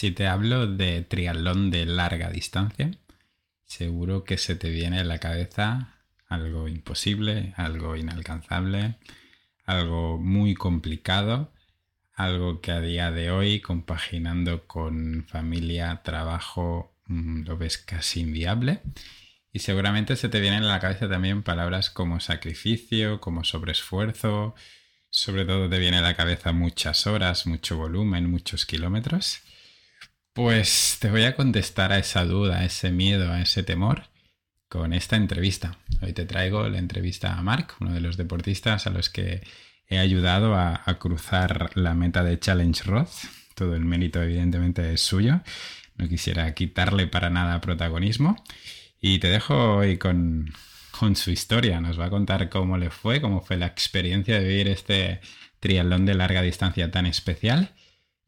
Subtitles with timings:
[0.00, 2.90] Si te hablo de triatlón de larga distancia,
[3.66, 8.94] seguro que se te viene a la cabeza algo imposible, algo inalcanzable,
[9.66, 11.52] algo muy complicado,
[12.14, 18.80] algo que a día de hoy, compaginando con familia, trabajo, mm, lo ves casi inviable.
[19.52, 24.54] Y seguramente se te vienen a la cabeza también palabras como sacrificio, como sobreesfuerzo,
[25.10, 29.42] sobre todo te viene a la cabeza muchas horas, mucho volumen, muchos kilómetros.
[30.32, 34.04] Pues te voy a contestar a esa duda, a ese miedo, a ese temor
[34.68, 35.78] con esta entrevista.
[36.02, 39.42] Hoy te traigo la entrevista a Mark, uno de los deportistas a los que
[39.88, 43.10] he ayudado a, cruzar la meta de Challenge Roth.
[43.56, 45.40] Todo el mérito evidentemente es suyo.
[45.96, 48.36] No quisiera quitarle para nada protagonismo.
[49.00, 50.54] Y te dejo hoy con,
[50.92, 51.80] con su historia.
[51.80, 55.20] Nos va a contar cómo le fue, cómo fue la experiencia de vivir este
[55.58, 57.74] triatlón de larga distancia tan especial.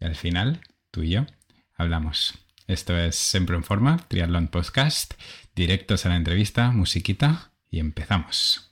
[0.00, 1.27] Y al final, tú y yo
[1.76, 2.34] hablamos.
[2.66, 5.14] Esto es Siempre en Forma, Triatlón Podcast,
[5.55, 8.72] directos a la entrevista, musiquita y empezamos.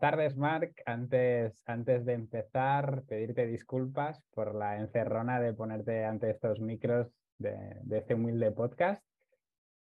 [0.00, 0.82] Tardes, Marc.
[0.86, 7.76] Antes, antes de empezar, pedirte disculpas por la encerrona de ponerte ante estos micros de,
[7.92, 9.04] este humilde podcast,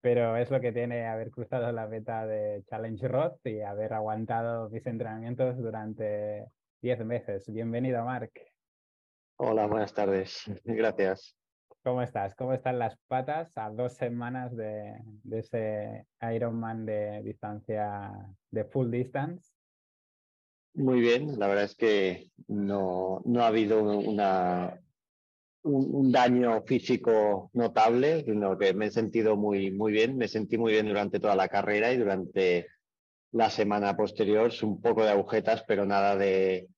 [0.01, 4.71] pero es lo que tiene haber cruzado la meta de Challenge Roth y haber aguantado
[4.71, 6.47] mis entrenamientos durante
[6.81, 7.53] 10 meses.
[7.53, 8.41] Bienvenido, Marc.
[9.37, 10.45] Hola, buenas tardes.
[10.65, 11.37] Gracias.
[11.83, 12.35] ¿Cómo estás?
[12.37, 18.13] ¿Cómo están las patas a dos semanas de, de ese Ironman de distancia,
[18.51, 19.54] de full distance?
[20.75, 24.77] Muy bien, la verdad es que no, no ha habido una,
[25.63, 30.73] un, daño físico notable, sino que me he sentido muy, muy bien, me sentí muy
[30.73, 32.67] bien durante toda la carrera y durante
[33.31, 36.69] la semana posterior, un poco de agujetas, pero nada de,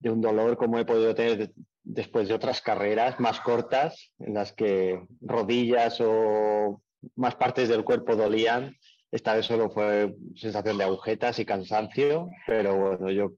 [0.00, 1.52] de un dolor como he podido tener
[1.84, 6.82] después de otras carreras más cortas, en las que rodillas o
[7.14, 8.76] más partes del cuerpo dolían
[9.10, 13.32] esta vez solo fue sensación de agujetas y cansancio, pero bueno, yo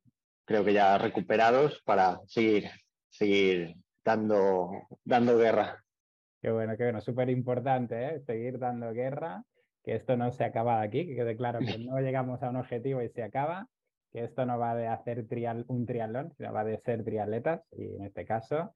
[0.44, 2.68] creo que ya recuperados para seguir,
[3.08, 3.74] seguir
[4.04, 4.70] dando,
[5.04, 5.82] dando guerra.
[6.42, 8.20] Qué bueno, qué bueno, súper importante, ¿eh?
[8.20, 9.44] seguir dando guerra,
[9.82, 13.00] que esto no se acaba aquí, que quede claro que no llegamos a un objetivo
[13.00, 13.68] y se acaba,
[14.12, 17.96] que esto no va de hacer trial, un triatlón, sino va de ser triatletas, y
[17.96, 18.74] en este caso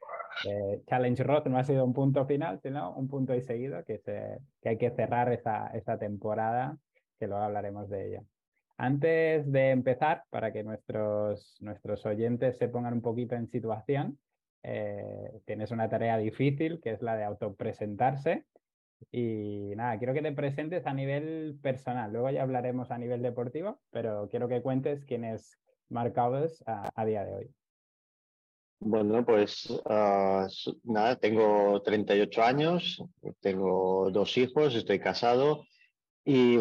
[0.48, 3.98] eh, Challenge Roth no ha sido un punto final, sino un punto y seguido, que,
[3.98, 6.78] se, que hay que cerrar esa, esa temporada
[7.18, 8.22] que luego hablaremos de ella.
[8.78, 14.18] Antes de empezar, para que nuestros, nuestros oyentes se pongan un poquito en situación,
[14.62, 18.44] eh, tienes una tarea difícil que es la de autopresentarse.
[19.10, 22.12] Y nada, quiero que te presentes a nivel personal.
[22.12, 27.24] Luego ya hablaremos a nivel deportivo, pero quiero que cuentes quién es Mark a, día
[27.24, 27.50] de hoy.
[28.80, 30.46] Bueno, pues ah,
[30.84, 33.02] nada, tengo 38 años,
[33.40, 35.64] tengo dos hijos, estoy casado
[36.24, 36.58] y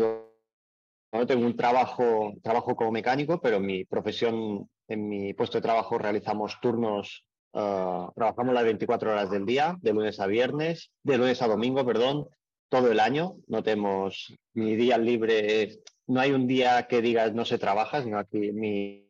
[1.26, 5.98] tengo un trabajo, trabajo como mecánico, pero en mi profesión, en mi puesto de trabajo
[5.98, 11.42] realizamos turnos, ah, trabajamos las 24 horas del día, de lunes a viernes, de lunes
[11.42, 12.28] a domingo, perdón,
[12.70, 13.38] todo el año.
[13.48, 18.18] No tenemos ni día libre, no hay un día que digas no se trabaja, sino
[18.18, 19.10] aquí mi,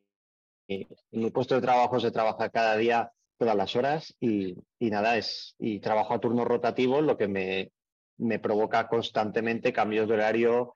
[0.67, 5.17] en mi puesto de trabajo se trabaja cada día todas las horas y, y nada,
[5.17, 7.71] es, y trabajo a turnos rotativos, lo que me,
[8.17, 10.75] me provoca constantemente cambios de horario,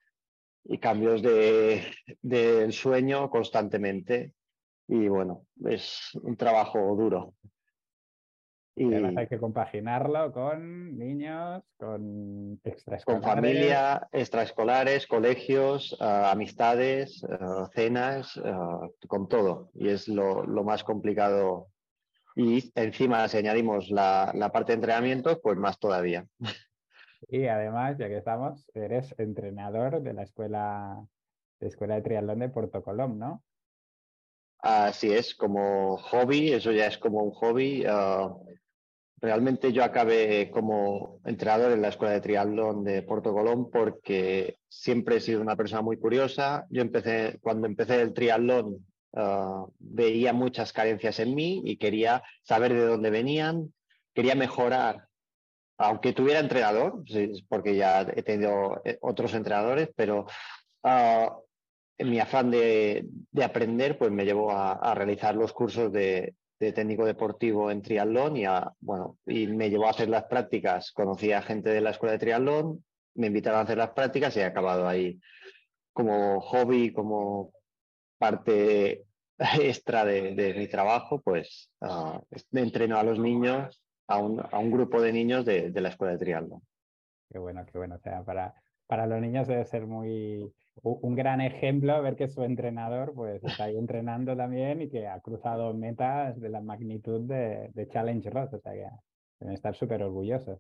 [0.64, 1.84] y cambios de,
[2.22, 4.34] del sueño constantemente.
[4.88, 7.34] Y bueno, es un trabajo duro.
[8.76, 13.06] Y hay que compaginarlo con niños, con extraescolares.
[13.06, 19.70] Con familia, extraescolares, colegios, ah, amistades, ah, cenas, ah, con todo.
[19.74, 21.68] Y es lo, lo, más complicado.
[22.38, 26.26] Y encima, si añadimos la, la parte de entrenamiento, pues más todavía.
[27.28, 31.06] Y además, ya que estamos, eres entrenador de la escuela
[31.60, 33.44] de, escuela de triatlón de Puerto Colom, ¿no?
[34.60, 37.84] Así es, como hobby, eso ya es como un hobby.
[37.88, 38.34] Ah,
[39.18, 45.18] realmente yo acabé como entrenador en la escuela de triatlón de Puerto Colón porque siempre
[45.18, 46.66] he sido una persona muy curiosa.
[46.70, 52.74] Yo empecé, cuando empecé el triatlón, ah, veía muchas carencias en mí y quería saber
[52.74, 53.74] de dónde venían,
[54.14, 55.09] quería mejorar
[55.80, 57.04] aunque tuviera entrenador,
[57.48, 60.26] porque ya he tenido eh, otros entrenadores, pero
[60.84, 63.08] en mi afán de,
[63.42, 68.44] aprender, pues me llevó a, realizar los cursos de, técnico deportivo en triatlón y,
[68.82, 70.92] bueno, y me llevó a hacer las prácticas.
[70.92, 72.84] Conocí a gente de la escuela de triatlón,
[73.16, 75.18] me invitaron a hacer las prácticas y he acabado ahí
[75.94, 77.54] como hobby, como
[78.18, 79.06] parte
[79.62, 82.20] extra de, mi trabajo, pues uh,
[82.52, 86.14] entreno a los niños, a un, a un grupo de niños de, de, la escuela
[86.14, 86.62] de triatlón.
[87.30, 87.96] Qué bueno, qué bueno.
[87.96, 88.54] O sea, para,
[88.88, 90.52] para los niños debe ser muy
[90.82, 95.20] un gran ejemplo ver que su entrenador pues está ahí entrenando también y que ha
[95.20, 98.54] cruzado metas de la magnitud de, de Challenge Roth.
[98.54, 98.88] O sea que
[99.40, 100.60] deben estar súper orgullosos.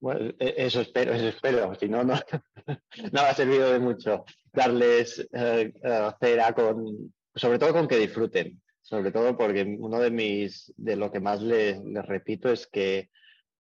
[0.00, 1.74] Bueno, e, eso espero, eso espero.
[1.74, 2.14] Si no, no,
[3.12, 8.60] no ha servido de mucho darles eh, eh, cera con, sobre todo con que disfruten.
[8.90, 13.08] Sobre todo porque uno de mis, de lo que más les, repito es que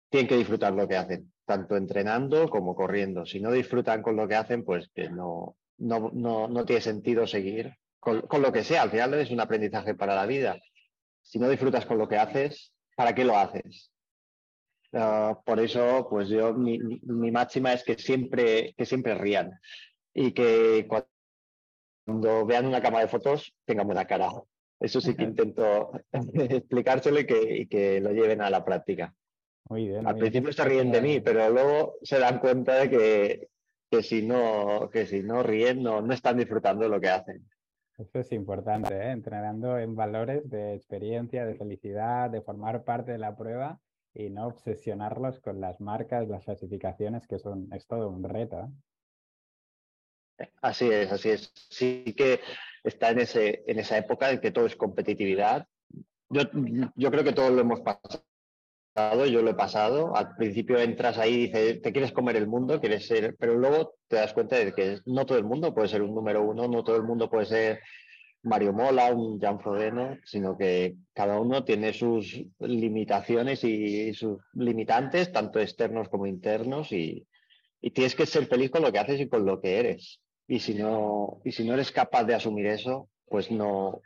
[0.07, 3.25] tienen que disfrutar lo que hacen, tanto entrenando como corriendo.
[3.25, 7.25] Si no disfrutan con lo que hacen, pues que no, no, no, no tiene sentido
[7.25, 8.83] seguir con, con, lo que sea.
[8.83, 10.59] Al final es un aprendizaje para la vida.
[11.23, 13.91] Si no disfrutas con lo que haces, ¿para qué lo haces?
[14.93, 19.59] Ah, por eso, pues yo, mi, mi, máxima es que siempre, que siempre rían
[20.13, 20.87] y que
[22.05, 24.29] cuando vean una cámara de fotos tengan buena cara.
[24.79, 29.13] Eso sí que intento explicárselo y que, y que, lo lleven a la práctica.
[29.69, 33.47] Muy bien, Al principio se ríen de mí, pero luego se dan cuenta de que,
[33.89, 37.47] que, si, no, que si no ríen no, no están disfrutando lo que hacen.
[37.97, 39.11] Eso es importante, ¿eh?
[39.11, 43.79] entrenando en valores de experiencia, de felicidad, de formar parte de la prueba
[44.13, 48.69] y no obsesionarlos con las marcas, las clasificaciones, que son, es todo un reto.
[50.61, 51.51] Así es, así es.
[51.69, 52.39] Sí que
[52.83, 55.67] está en, ese, en esa época en que todo es competitividad.
[56.29, 56.41] Yo,
[56.95, 60.15] yo creo que todos lo hemos pasado, yo lo he pasado.
[60.15, 63.95] Al principio entras ahí y dices, te quieres comer el mundo, quieres ser, pero luego
[64.07, 66.83] te das cuenta de que no todo el mundo puede ser un número uno, no
[66.83, 67.79] todo el mundo puede ser
[68.45, 75.31] Mario Mola, un Jan Frodeno, sino que cada uno tiene sus limitaciones y sus limitantes,
[75.31, 77.27] tanto externos como internos, y,
[77.93, 80.19] tienes que ser feliz con lo que haces y con lo que eres.
[80.47, 84.01] Y si no, y si no eres capaz de asumir eso, pues no,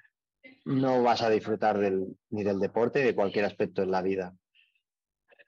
[0.66, 4.36] no vas a disfrutar del, ni del deporte ni de cualquier aspecto en la vida.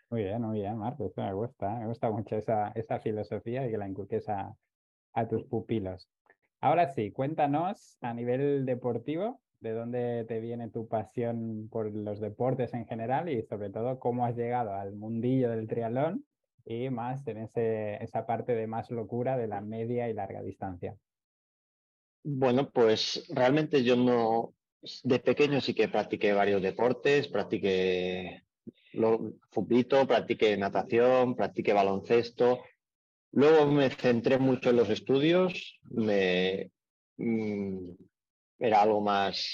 [0.09, 3.77] Muy bien, muy bien, Marco, me gusta, me gusta mucho esa, esa filosofía y que
[3.77, 4.53] la inculques a,
[5.13, 6.09] a tus pupilos.
[6.59, 12.73] Ahora sí, cuéntanos a nivel deportivo, de dónde te viene tu pasión por los deportes
[12.73, 16.25] en general y sobre todo cómo has llegado al mundillo del triatlón
[16.65, 20.95] y más en esa parte de más locura de la media y larga distancia.
[22.23, 24.53] Bueno, pues realmente yo no,
[25.03, 28.43] de pequeño sí que practiqué varios deportes, practiqué
[29.51, 32.59] fútbol, practiqué natación, practiqué baloncesto,
[33.33, 36.69] Luego me centré mucho en los estudios, me,
[37.17, 37.91] mm,
[38.59, 39.47] era algo más,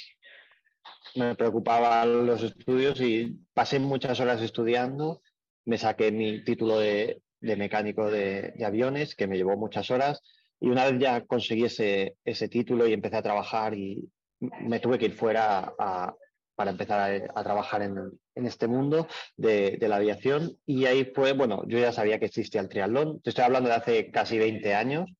[1.15, 5.21] me preocupaban los estudios y pasé muchas horas estudiando,
[5.68, 10.22] me saqué mi título de, mecánico de, aviones, que me llevó muchas horas,
[10.60, 12.16] y una vez ya conseguí ese,
[12.50, 14.10] título y empecé a trabajar y
[14.40, 15.74] me tuve que ir fuera
[16.56, 20.58] para empezar a, trabajar en, este mundo de, la aviación.
[20.66, 23.22] Y ahí fue, bueno, yo ya sabía que existía el triatlón.
[23.22, 25.12] Te estoy hablando de hace casi 20 años.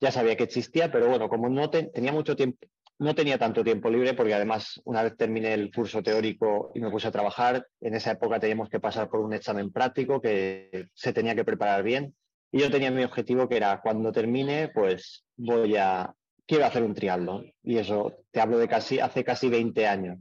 [0.00, 2.66] Ya sabía que existía, pero bueno, como no tenía mucho tiempo,
[3.00, 6.90] no tenía tanto tiempo libre, porque además una vez terminé el curso teórico y me
[6.90, 11.14] puse a trabajar, en esa época teníamos que pasar por un examen práctico que se
[11.14, 12.14] tenía que preparar bien.
[12.52, 16.14] Y yo tenía mi objetivo que era cuando termine, pues voy a,
[16.46, 17.50] quiero hacer un triatlón.
[17.62, 20.18] Y eso te hablo de casi, hace casi 20 años.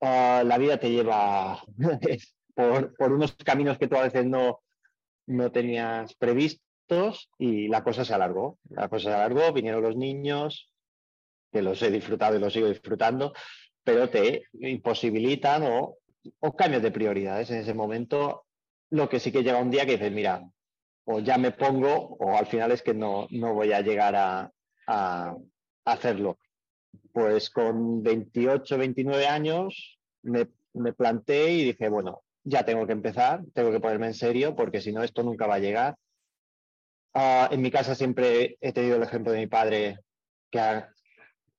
[0.00, 1.62] Ah, la vida te lleva
[2.54, 4.60] por, por, unos caminos que tú a veces no,
[5.26, 8.58] no tenías previstos y la cosa se alargó.
[8.70, 10.70] La cosa se alargó, vinieron los niños,
[11.56, 13.32] que los he disfrutado y los sigo disfrutando,
[13.82, 15.96] pero te imposibilitan o,
[16.40, 18.44] o cambios de prioridades en ese momento.
[18.90, 20.42] Lo que sí que llega un día que dices, mira,
[21.06, 24.52] o ya me pongo o al final es que no, no voy a llegar a,
[25.84, 26.38] hacerlo
[27.12, 30.46] pues con 28, 29 años me,
[30.92, 34.92] planté y dije, bueno, ya tengo que empezar, tengo que ponerme en serio porque si
[34.92, 35.96] no esto nunca va a llegar.
[37.14, 40.00] Ah, en mi casa siempre he tenido el ejemplo de mi padre
[40.50, 40.92] que ha,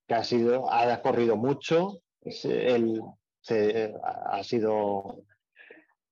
[0.07, 3.01] que ha sido, ha corrido mucho, él
[3.49, 5.23] ha sido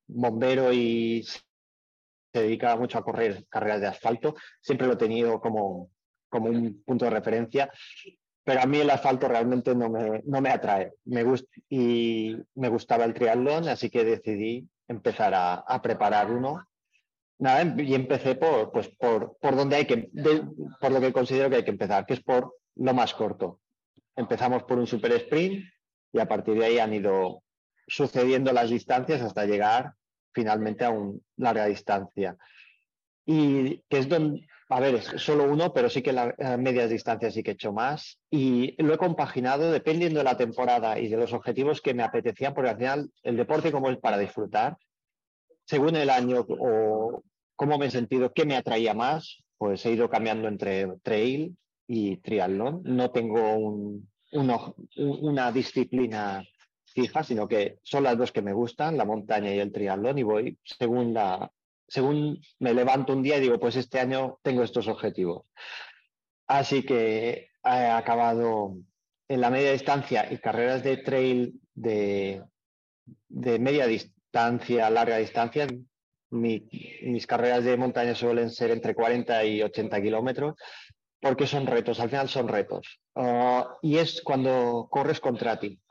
[0.08, 4.36] bombero y se dedica mucho a correr carreras de asfalto.
[4.62, 5.90] Siempre lo he tenido como,
[6.30, 7.72] como un punto de referencia
[8.46, 10.94] pero a mí el asfalto realmente no me, no me atrae.
[11.06, 11.26] Me
[11.68, 16.64] y me gustaba el triatlón, así que decidí empezar a, preparar uno.
[17.40, 20.12] nada, y empecé por, pues por, por donde hay que,
[20.80, 23.62] por lo que considero que hay que empezar, que es por lo más corto.
[24.16, 25.66] Empezamos por un super sprint
[26.14, 27.44] y a partir de ahí han ido
[27.88, 29.94] sucediendo las distancias hasta llegar
[30.34, 32.38] finalmente a una larga distancia.
[33.26, 37.34] Y que es donde, a ver, es solo uno, pero sí que la medias distancias
[37.34, 38.20] sí que he hecho más.
[38.30, 42.54] Y lo he compaginado dependiendo de la temporada y de los objetivos que me apetecían,
[42.54, 44.78] porque al final el deporte como es para disfrutar,
[45.66, 47.24] según el año o
[47.56, 51.56] cómo me he sentido, qué me atraía más, pues he ido cambiando entre trail
[51.88, 52.82] y triatlón.
[52.84, 53.58] No tengo
[54.98, 56.44] una disciplina
[56.86, 60.24] fija, sino que son las dos que me gustan, la montaña y el triatlón, y
[60.24, 61.52] voy según la,
[61.88, 65.44] según me levanto un día y digo, pues este año tengo estos objetivos.
[66.48, 68.78] Así que he acabado
[69.28, 72.44] en la media distancia y carreras de trail de,
[73.28, 75.68] de media distancia, larga distancia.
[76.30, 80.56] mis carreras de montaña suelen ser entre 40 y 80 kilómetros
[81.26, 83.00] porque son retos, al final son retos.
[83.16, 85.82] Ah, y es cuando corres contra ti.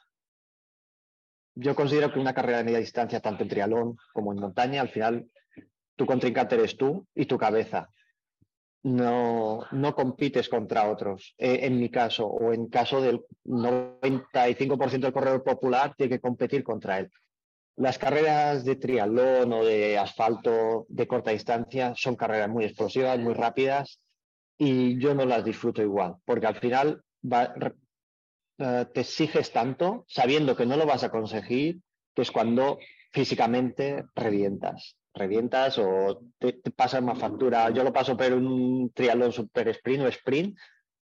[1.56, 4.90] Yo considero que una carrera de media distancia, tanto en trialón como en montaña, al
[4.90, 5.28] final
[5.96, 7.90] tu contrincante eres tú y tu cabeza.
[8.84, 11.34] No, no compites contra otros.
[11.36, 16.62] Eh, en mi caso, o en caso del 95% del corredor popular, tiene que competir
[16.62, 17.10] contra él.
[17.74, 23.34] Las carreras de triatlón o de asfalto de corta distancia son carreras muy explosivas, muy
[23.34, 23.98] rápidas,
[24.58, 27.02] y yo no las disfruto igual, porque al final
[28.58, 31.80] eh, te exiges tanto sabiendo que no lo vas a conseguir,
[32.14, 32.78] que es cuando
[33.12, 37.70] físicamente revientas revientas o te, pasas más factura.
[37.70, 40.58] Yo lo paso por un triatlón super sprint o sprint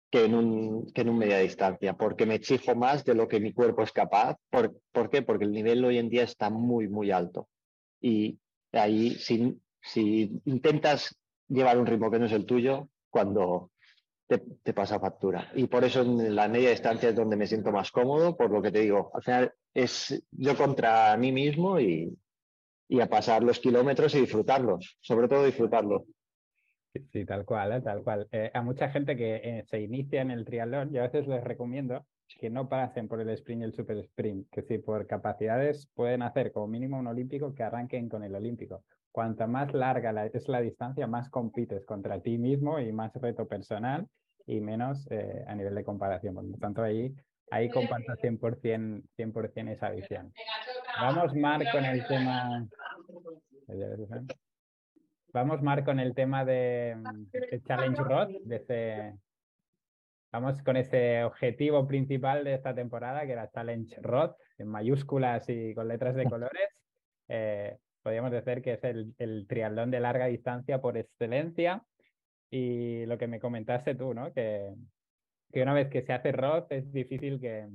[0.10, 3.39] que en un, que en un media distancia, porque me exijo más de lo que
[3.39, 4.38] mi cuerpo es capaz.
[4.50, 5.22] ¿Por, ¿por qué?
[5.22, 7.48] Porque el nivel hoy en día está muy, muy alto.
[8.01, 8.39] Y
[8.72, 11.15] ahí, si, si intentas
[11.48, 13.72] llevar un ritmo que no es el tuyo, cuando
[14.28, 15.51] te, pasa factura.
[15.56, 18.62] Y por eso en la media distancia es donde me siento más cómodo, por lo
[18.62, 22.16] que te digo, al final es yo contra mí mismo y,
[22.88, 26.04] y a pasar los kilómetros y disfrutarlos, sobre todo disfrutarlos.
[27.12, 27.82] Sí, tal cual, ¿eh?
[27.82, 28.28] tal cual.
[28.32, 31.44] Eh, a mucha gente que eh, se inicia en el triatlón, yo a veces les
[31.44, 32.06] recomiendo
[32.39, 36.22] que no pasen por el sprint y el super sprint, que si por capacidades pueden
[36.22, 38.84] hacer como mínimo un olímpico, que arranquen con el olímpico.
[39.20, 44.08] Cuanto más larga es la distancia, más compites contra ti mismo y más reto personal
[44.48, 45.10] y menos
[45.46, 46.36] a nivel de comparación.
[46.36, 47.14] Por lo tanto, ahí,
[47.52, 50.32] ahí comparto 100%, 100 esa visión.
[51.02, 52.66] Vamos, Mar, con el tema.
[55.34, 56.96] Vamos, Mar, con el tema de,
[57.68, 59.16] Challenge Rod, de
[60.32, 65.74] Vamos con ese objetivo principal de esta temporada, que era Challenge Rod, en mayúsculas y
[65.74, 66.70] con letras de colores.
[67.28, 67.78] Eh,
[68.10, 71.84] podríamos decir que es el, el, triatlón de larga distancia por excelencia.
[72.50, 74.34] Y lo que me comentaste tú, ¿no?
[74.34, 74.74] Que,
[75.54, 77.68] que una vez que se hace Rod es difícil que,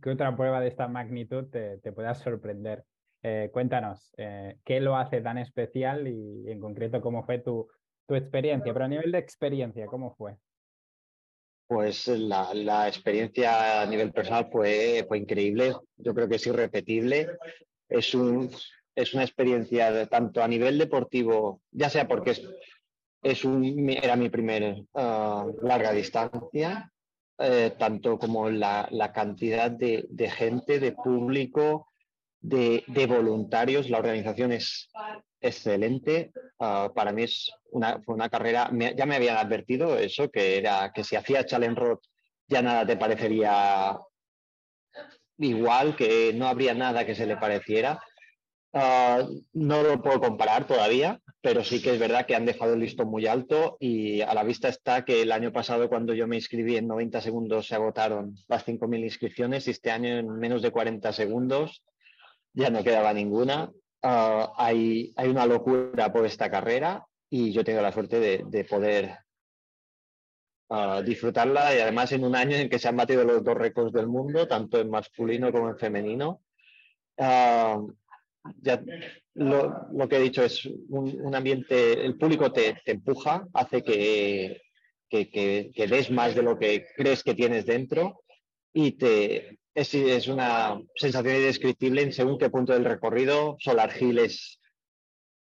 [0.00, 2.84] que otra prueba de esta magnitud te, te pueda sorprender.
[3.22, 7.68] Eh, cuéntanos, eh, ¿qué lo hace tan especial y, en concreto cómo fue tu,
[8.08, 8.72] tu, experiencia?
[8.72, 10.36] Pero a nivel de experiencia, ¿cómo fue?
[11.66, 15.74] Pues la, la experiencia a nivel personal fue, fue increíble.
[15.98, 17.28] Yo creo que es irrepetible.
[17.90, 18.48] Es, un,
[19.02, 22.42] es una experiencia tanto a nivel deportivo, ya sea porque es,
[23.22, 26.92] es un, era mi primer ah, larga distancia,
[27.38, 31.88] eh, tanto como la, cantidad de, gente, de público,
[32.40, 33.88] de, voluntarios.
[33.88, 34.90] La organización es
[35.40, 36.32] excelente.
[36.58, 40.92] Ah, para mí es una, fue una carrera, ya me habían advertido eso, que era
[40.92, 41.98] que si hacía Challenge Road
[42.46, 43.96] ya nada te parecería
[45.38, 48.00] igual, que no habría nada que se le pareciera.
[48.72, 52.80] Ah, no lo puedo comparar todavía, pero sí que es verdad que han dejado el
[52.80, 56.36] listón muy alto y a la vista está que el año pasado cuando yo me
[56.36, 60.70] inscribí en 90 segundos se agotaron las 5.000 inscripciones y este año en menos de
[60.70, 61.82] 40 segundos
[62.52, 63.72] ya no quedaba ninguna.
[64.02, 69.18] Ah, hay, hay, una locura por esta carrera y yo tengo la suerte de, poder
[70.68, 73.92] ah, disfrutarla y además en un año en que se han batido los dos récords
[73.92, 76.40] del mundo, tanto en masculino como en femenino
[79.34, 84.62] lo, que he dicho es un, ambiente, el público te, empuja, hace que,
[85.08, 88.22] que, des más de lo que crees que tienes dentro
[88.72, 93.56] y te, es, es una sensación indescriptible en según qué punto del recorrido.
[93.60, 94.60] Solar Hill es,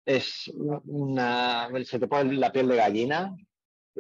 [0.07, 3.37] es una, se te pone la piel de gallina.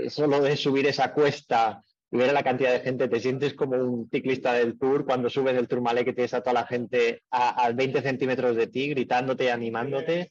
[0.08, 3.76] Solo de subir esa cuesta y ver a la cantidad de gente, te sientes como
[3.76, 7.70] un ciclista del Tour cuando subes el Tourmalet que tienes a toda la gente a,
[7.72, 10.30] 20 centímetros de ti, gritándote animándote.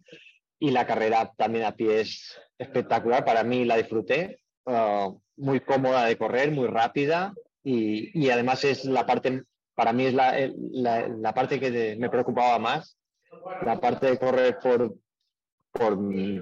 [0.60, 3.24] y la carrera también a pie es espectacular.
[3.24, 8.86] Para mí la disfruté, ah, muy cómoda de correr, muy rápida y, y, además es
[8.86, 9.44] la parte,
[9.76, 10.36] para mí es la,
[10.72, 12.98] la, la parte que me preocupaba más,
[13.64, 14.96] la parte de correr por,
[15.72, 16.00] por,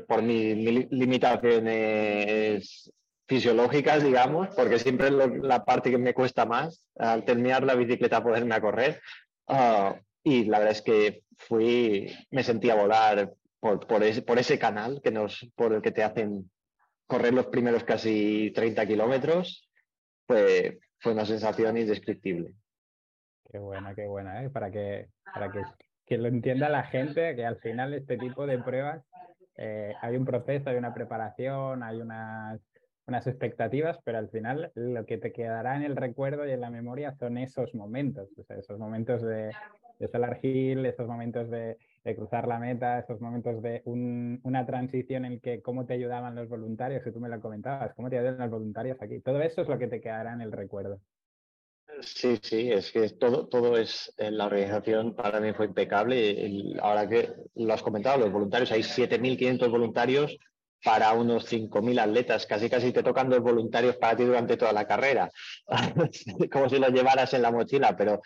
[0.07, 2.89] por mis limitaciones
[3.27, 8.23] fisiológicas, digamos, porque siempre es la parte que me cuesta más al terminar la bicicleta
[8.23, 9.01] poderme a correr.
[9.47, 15.01] Ah, y la verdad es que fui, me sentía volar por, por, por ese canal
[15.03, 16.49] que nos, por el que te hacen
[17.07, 19.69] correr los primeros casi 30 kilómetros,
[20.25, 22.53] pues fue una sensación indescriptible.
[23.51, 24.49] Qué buena, qué buena, ¿eh?
[24.49, 25.61] para, que, para que,
[26.05, 29.03] que, lo entienda la gente, que al final este tipo de pruebas
[29.55, 32.59] eh, hay un proceso, hay una preparación, hay unas,
[33.07, 36.69] unas expectativas, pero al final lo que te quedará en el recuerdo y en la
[36.69, 39.51] memoria son esos momentos, o sea, esos momentos de,
[39.99, 44.65] de Solar Hill, esos momentos de, de, cruzar la meta, esos momentos de un, una
[44.65, 48.17] transición en que cómo te ayudaban los voluntarios, que tú me lo comentabas, cómo te
[48.17, 49.19] ayudan los voluntarios aquí.
[49.19, 50.99] Todo eso es lo que te quedará en el recuerdo.
[52.01, 56.75] Sí, sí, es que todo, todo es, eh, la organización para mí fue impecable.
[56.81, 60.37] ahora que lo has comentado, los voluntarios, hay 7.500 voluntarios
[60.85, 64.85] para unos 5.000 atletas, casi casi te tocan dos voluntarios para ti durante toda la
[64.85, 65.31] carrera,
[66.51, 68.21] como si los llevaras en la mochila, pero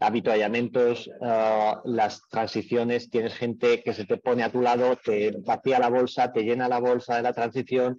[0.00, 5.78] habituallamientos, uh, las transiciones, tienes gente que se te pone a tu lado, te vacía
[5.78, 7.96] la bolsa, te llena la bolsa de la transición,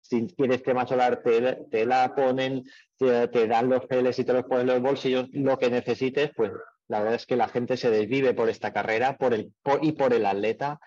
[0.00, 2.64] si quieres tema solar te, te la ponen,
[2.96, 6.52] te, dan los geles y te los ponen en los bolsillos, lo que necesites, pues
[6.86, 10.14] la verdad es que la gente se desvive por esta carrera por el, y por
[10.14, 10.80] el atleta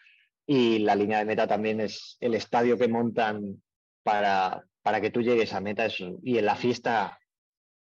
[0.53, 3.63] y la línea de meta también es el estadio que montan
[4.03, 5.87] para, para que tú llegues a meta
[6.23, 7.17] y en la fiesta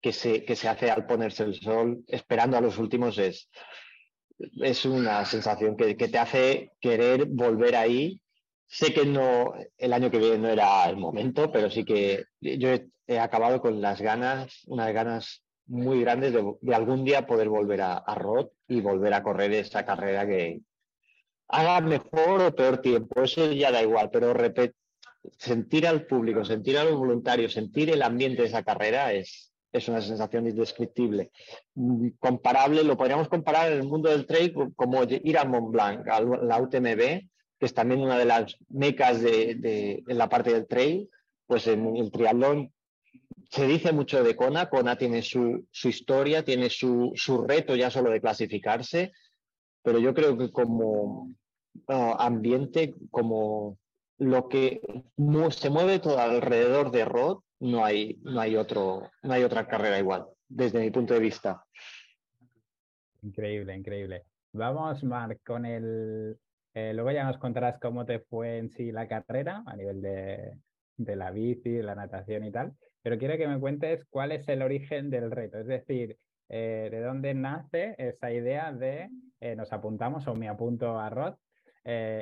[0.01, 3.49] que se, que se hace al ponerse el sol esperando a los últimos es,
[4.61, 8.19] es una sensación que, que te hace querer volver ahí.
[8.65, 12.69] Sé que no, el año que viene no era el momento, pero sí que yo
[13.07, 17.93] he, acabado con las ganas, unas ganas muy grandes de, algún día poder volver a,
[17.93, 20.59] a Rod y volver a correr esa carrera que
[21.47, 24.33] haga mejor o peor tiempo, eso ya da igual, pero
[25.37, 29.87] sentir al público, sentir a los voluntarios, sentir el ambiente de esa carrera es, es
[29.87, 31.31] una sensación indescriptible.
[32.19, 36.21] Comparable, lo podríamos comparar en el mundo del trail como ir a Mont Blanc, a
[36.21, 37.27] la UTMB,
[37.59, 41.09] que es también una de las mecas de, la parte del trail,
[41.45, 42.71] pues en el triatlón
[43.49, 47.13] se dice mucho de Kona, Kona tiene su, historia, tiene su,
[47.47, 49.13] reto ya solo de clasificarse,
[49.83, 51.33] pero yo creo que como
[51.87, 53.77] ah, ambiente, como
[54.17, 54.81] lo que
[55.51, 59.99] se mueve todo alrededor de Rod, no hay, no, hay otro, no hay otra carrera
[59.99, 61.63] igual, desde mi punto de vista.
[63.21, 64.23] Increíble, increíble.
[64.53, 66.37] Vamos, Marc, con el,
[66.73, 70.57] eh, luego ya nos contarás cómo te fue en sí la carrera a nivel de,
[70.97, 74.61] de la bici, la natación y tal, pero quiero que me cuentes cuál es el
[74.61, 76.17] origen del reto, es decir,
[76.49, 81.35] eh, de dónde nace esa idea de eh, nos apuntamos o me apunto a Rod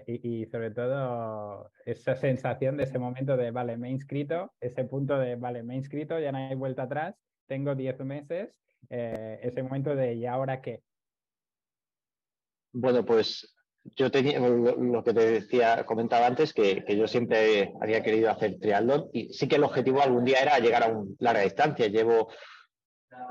[0.07, 4.83] y, y, sobre todo esa sensación de ese momento de vale, me he inscrito, ese
[4.83, 7.15] punto de vale, me he inscrito, ya no hay vuelta atrás,
[7.47, 10.83] tengo 10 meses, ese momento de ¿y ahora qué?
[12.73, 13.55] Bueno, pues
[13.95, 19.09] yo tenía lo, que te decía, comentaba antes, que, yo siempre había querido hacer triatlón
[19.13, 21.87] y sí que el objetivo algún día era llegar a una larga distancia.
[21.87, 22.29] Llevo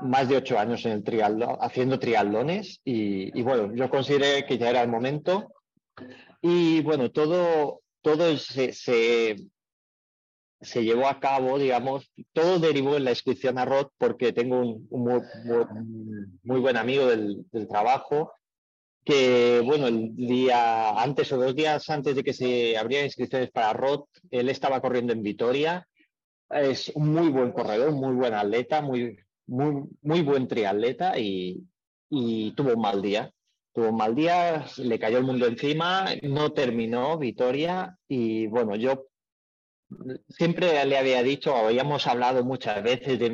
[0.01, 4.69] más de ocho años en el triatlón, haciendo triatlones y, bueno, yo consideré que ya
[4.69, 5.53] era el momento
[6.41, 9.35] y bueno, todo, todo se, se,
[10.83, 14.87] llevó a cabo, digamos, todo derivó en la inscripción a ROT porque tengo un,
[16.43, 18.33] muy, buen amigo del, del trabajo
[19.05, 23.71] que, bueno, el día antes o dos días antes de que se abrieran inscripciones para
[23.71, 25.87] ROT, él estaba corriendo en Vitoria.
[26.49, 29.15] Es un muy buen corredor, muy buen atleta, muy,
[29.47, 31.63] muy, muy buen triatleta y,
[32.09, 33.31] y tuvo un mal día.
[33.73, 39.07] Tuvo un mal día, le cayó el mundo encima, no terminó Vitoria y bueno, yo
[40.29, 43.29] siempre le había dicho, habíamos hablado muchas veces de,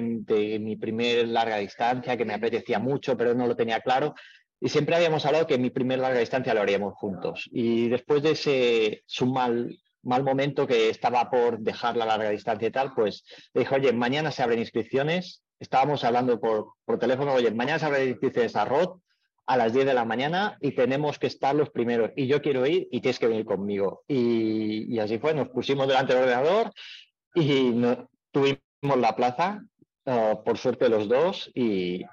[0.60, 4.16] mi primer larga distancia, que me apetecía mucho, pero no lo tenía claro.
[4.60, 7.50] Y siempre habíamos hablado que mi primer larga distancia lo haríamos juntos.
[7.52, 12.68] Y después de ese su mal, mal momento que estaba por dejar la larga distancia
[12.68, 15.44] y tal, pues le oye, mañana se abren inscripciones.
[15.62, 19.00] Estábamos hablando por, por teléfono, oye, mañana se abren inscripciones a ROT
[19.46, 22.12] a las 10 de la mañana y tenemos que estar los primeros.
[22.16, 24.04] Y yo quiero ir y tienes que venir conmigo.
[24.08, 26.72] Y, y así fue, nos pusimos delante del ordenador
[27.36, 27.74] y
[28.32, 29.64] tuvimos la plaza,
[30.06, 32.04] uh, por suerte los dos, y,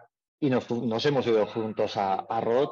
[0.41, 2.69] y nos, hemos ido juntos a, a Rod.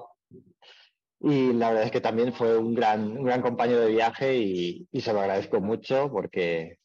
[1.21, 4.89] y la verdad es que también fue un gran, un gran compañero de viaje y,
[5.01, 6.79] se lo agradezco mucho porque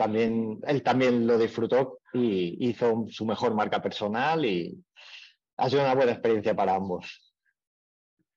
[0.00, 4.82] también, él también lo disfrutó y hizo su mejor marca personal y
[5.58, 7.34] ha sido una buena experiencia para ambos.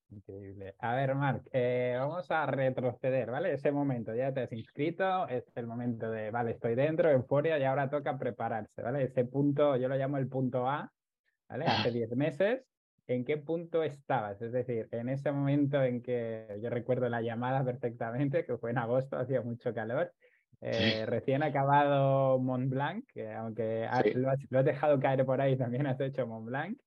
[0.09, 0.75] Increíble.
[0.79, 3.53] A ver, Marc, eh, vamos a retroceder, ¿vale?
[3.53, 7.63] Ese momento, ya te has inscrito, es el momento de, vale, estoy dentro, euforia, y
[7.63, 9.03] ahora toca prepararse, ¿vale?
[9.03, 10.91] Ese punto, yo lo llamo el punto A,
[11.47, 11.63] ¿vale?
[11.65, 12.65] Hace 10 meses,
[13.07, 14.41] ¿en qué punto estabas?
[14.41, 18.79] Es decir, en ese momento en que yo recuerdo la llamada perfectamente, que fue en
[18.79, 20.11] agosto, hacía mucho calor,
[20.61, 25.99] eh, recién acabado Mont Blanc, que aunque lo, has, dejado caer por ahí, también has
[25.99, 26.77] hecho Mont Blanc,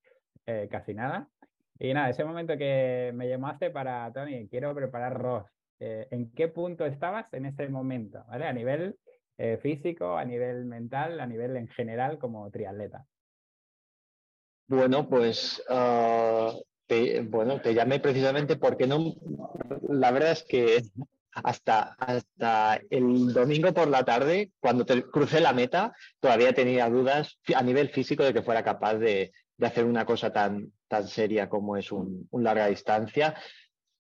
[0.47, 1.29] eh, casi nada.
[1.79, 5.45] Y nada, ese momento que me llamaste para, Tony, quiero preparar Ross.
[5.79, 8.25] Eh, ¿En qué punto estabas en ese momento?
[8.29, 8.47] ¿Vale?
[8.47, 8.97] A nivel
[9.61, 13.05] físico, a nivel mental, a nivel en general como triatleta.
[14.67, 16.55] Bueno, pues ah,
[16.87, 19.15] te, bueno, te llamé precisamente porque no,
[19.89, 20.83] la verdad es que
[21.45, 27.39] hasta, hasta el domingo por la tarde, cuando te crucé la meta, todavía tenía dudas
[27.55, 31.49] a nivel físico de que fuera capaz de, de hacer una cosa tan, tan seria
[31.49, 33.35] como es un, larga distancia,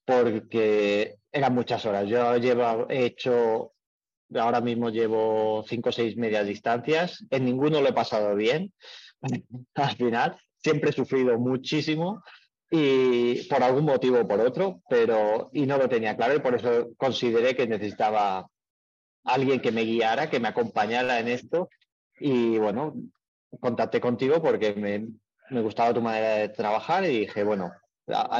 [0.05, 2.09] porque eran muchas horas.
[2.09, 3.73] Yo llevo, he hecho,
[4.35, 8.73] ahora mismo llevo cinco o seis medias distancias, en ninguno lo he pasado bien
[9.75, 12.23] al final, siempre he sufrido muchísimo
[12.71, 16.55] y por algún motivo o por otro, pero y no lo tenía claro y por
[16.55, 18.49] eso consideré que necesitaba
[19.25, 21.69] alguien que me guiara, que me acompañara en esto.
[22.19, 22.95] Y bueno,
[23.61, 25.07] contacté contigo porque me,
[25.51, 27.73] me gustaba tu manera de trabajar y dije, bueno,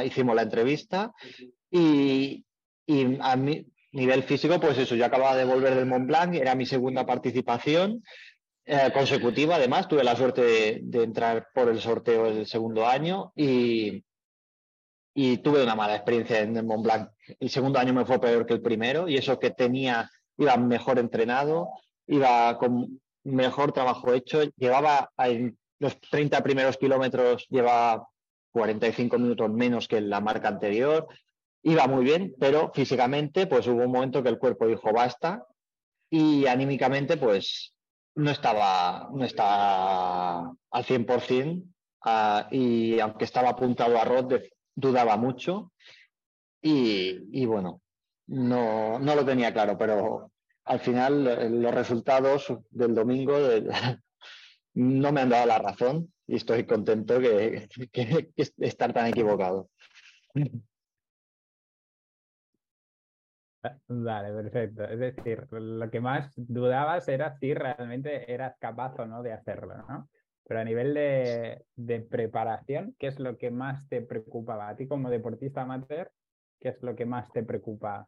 [0.03, 1.13] hicimos la entrevista
[1.69, 2.45] y,
[3.19, 6.65] a mi nivel físico, pues eso, yo acababa de volver del Mont Blanc, era mi
[6.65, 8.03] segunda participación
[8.65, 14.03] eh, consecutiva, además, tuve la suerte de, entrar por el sorteo del segundo año y,
[15.19, 17.09] y tuve una mala experiencia en el Mont Blanc.
[17.39, 20.99] El segundo año me fue peor que el primero y eso que tenía, iba mejor
[20.99, 21.71] entrenado,
[22.05, 25.09] iba con mejor trabajo hecho, llevaba
[25.79, 28.07] los 30 primeros kilómetros lleva
[28.51, 31.07] 45 minutos menos que la marca anterior.
[31.63, 35.43] Iba muy bien, pero físicamente pues hubo un momento que el cuerpo dijo basta
[36.11, 37.73] y anímicamente pues
[38.13, 41.63] no estaba, no estaba al 100%
[42.05, 44.27] ah, y aunque estaba apuntado a Rod
[44.77, 45.73] dudaba mucho
[46.61, 47.81] y, y bueno,
[48.27, 50.31] no, no, lo tenía claro, pero
[50.65, 53.35] al final eh, los resultados del domingo
[54.75, 57.19] no me han dado la razón y estoy contento
[57.91, 59.69] que, estar tan equivocado.
[63.87, 64.83] Vale, perfecto.
[64.83, 69.75] Es decir, lo que más dudabas era si realmente eras capaz o no de hacerlo,
[69.89, 70.07] ¿no?
[70.47, 74.69] Pero a nivel de, preparación, ¿qué es lo que más te preocupaba?
[74.69, 76.09] A ti como deportista amateur,
[76.59, 78.07] ¿qué es lo que más te preocupa?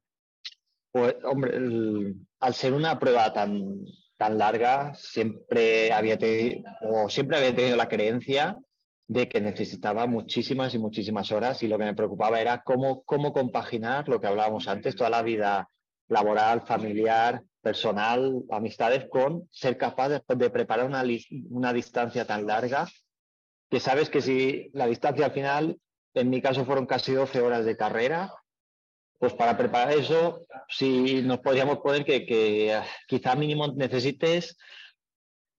[0.92, 3.84] Pues, hombre, al ser una prueba tan,
[4.16, 8.58] tan larga, siempre había, tenido, o siempre había tenido la creencia
[9.06, 13.34] de que necesitaba muchísimas y muchísimas horas y lo que me preocupaba era cómo, cómo
[13.34, 15.70] compaginar lo que hablábamos antes, toda la vida
[16.08, 22.88] laboral, familiar, personal, amistades, con ser capaz de, preparar una, distancia tan larga
[23.70, 25.80] que sabes que si la distancia al final,
[26.14, 28.34] en mi caso fueron casi 12 horas de carrera,
[29.20, 34.58] pues para preparar eso, si nos podríamos poner que, que ah, quizá mínimo necesites,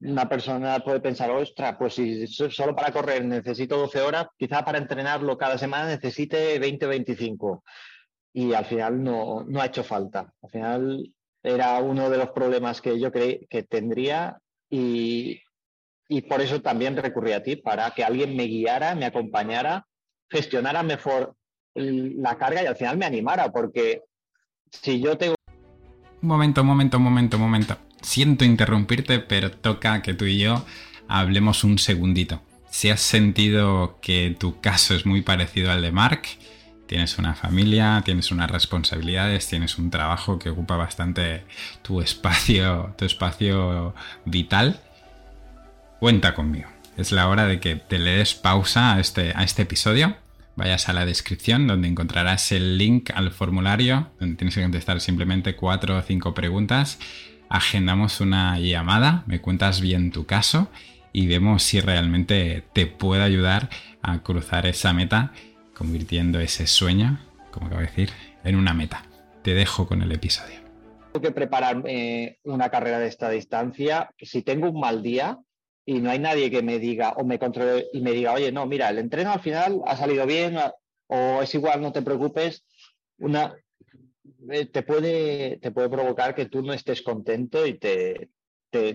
[0.00, 4.78] una persona puede pensar, ostras, pues si solo para correr necesito 12 horas, quizá para
[4.78, 7.64] entrenarlo cada semana necesite 20 o 25.
[8.32, 10.32] Y al final no, no ha hecho falta.
[10.42, 15.40] Al final era uno de los problemas que yo creí que tendría y,
[16.09, 19.87] y por eso también recurrí a ti, para que alguien me guiara, me acompañara,
[20.29, 21.35] gestionara mejor
[21.74, 24.03] la carga y al final me animara, porque
[24.70, 25.35] si yo tengo...
[26.22, 27.76] Un momento, un momento, un momento, un momento.
[28.03, 30.64] Siento interrumpirte, pero toca que tú y yo
[31.09, 32.42] hablemos un segundito.
[32.70, 36.22] Si has sentido que tu caso es muy parecido al de Mark,
[36.90, 41.44] tienes una familia, tienes unas responsabilidades, tienes un trabajo que ocupa bastante
[41.83, 44.81] tu espacio, tu espacio vital,
[46.00, 46.68] cuenta conmigo.
[46.96, 50.16] Es la hora de que te le des pausa a este, a este episodio
[50.57, 55.55] vayas a la descripción donde encontrarás el link al formulario donde tienes que contestar simplemente
[55.55, 56.98] cuatro o cinco preguntas.
[57.48, 60.68] Agendamos una llamada, me cuentas bien tu caso
[61.12, 63.70] y vemos si realmente te puede ayudar
[64.03, 65.33] a cruzar esa meta,
[65.81, 67.19] convirtiendo ese sueño,
[67.51, 68.11] como acabo de decir,
[68.45, 69.07] en una meta.
[69.43, 70.61] Te dejo con el episodio.
[71.11, 71.83] Tengo que preparar
[72.45, 74.11] una carrera de esta distancia.
[74.19, 75.38] Si tengo un mal día,
[75.87, 78.66] y no hay nadie que me diga o me controle y me diga, oye, no,
[78.66, 80.59] mira, el entreno al final ha salido bien,
[81.07, 82.62] o es igual, no te preocupes,
[83.16, 83.57] una,
[84.51, 88.29] eh, te, puede, te puede provocar que tú no estés contento y te,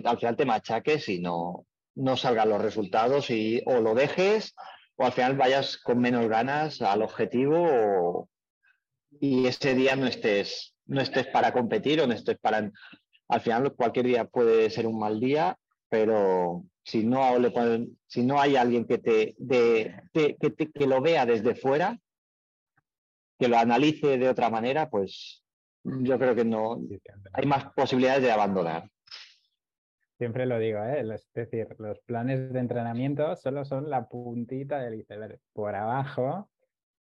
[0.04, 4.54] al final te machaques y no, no salgan los resultados y o lo dejes
[4.98, 8.30] o al final vayas con menos ganas al objetivo
[9.20, 12.72] y ese día no estés, no estés para competir o no estés para...
[13.28, 15.58] Al final cualquier día puede ser un mal día,
[15.90, 17.52] pero si no, le
[18.06, 22.00] si no hay alguien que, te, de, que, que lo vea desde fuera,
[23.40, 25.44] que lo analice de otra manera, pues
[25.84, 26.80] yo creo que no
[27.34, 28.90] hay más posibilidades de abandonar.
[30.18, 31.02] Siempre lo digo, ¿eh?
[31.02, 35.40] es decir, los planes de entrenamiento solo son la puntita del iceberg.
[35.54, 36.50] Por abajo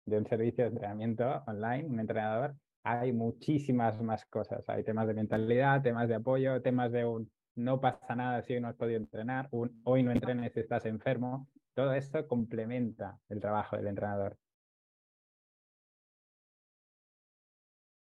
[0.05, 4.67] de un servicio de entrenamiento online, un entrenador, hay muchísimas más cosas.
[4.69, 8.61] Hay temas de mentalidad, temas de apoyo, temas de un no pasa nada si hoy
[8.61, 11.47] no has podido entrenar, un hoy no entrenes si estás enfermo.
[11.73, 14.37] Todo esto complementa el trabajo del entrenador.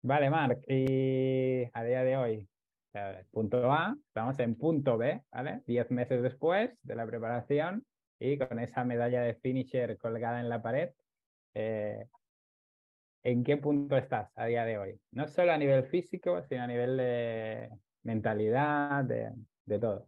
[0.03, 2.47] Vale, Marc, y a día de hoy,
[3.31, 5.61] punto A, estamos en punto B, ¿vale?
[5.65, 7.85] Diez meses después de la preparación
[8.19, 10.89] y con esa medalla de finisher colgada en la pared,
[11.53, 12.05] eh,
[13.23, 14.99] ¿en qué punto estás a día de hoy?
[15.11, 17.69] No solo a nivel físico, sino a nivel de
[18.03, 19.31] mentalidad, de,
[19.65, 20.07] de todo.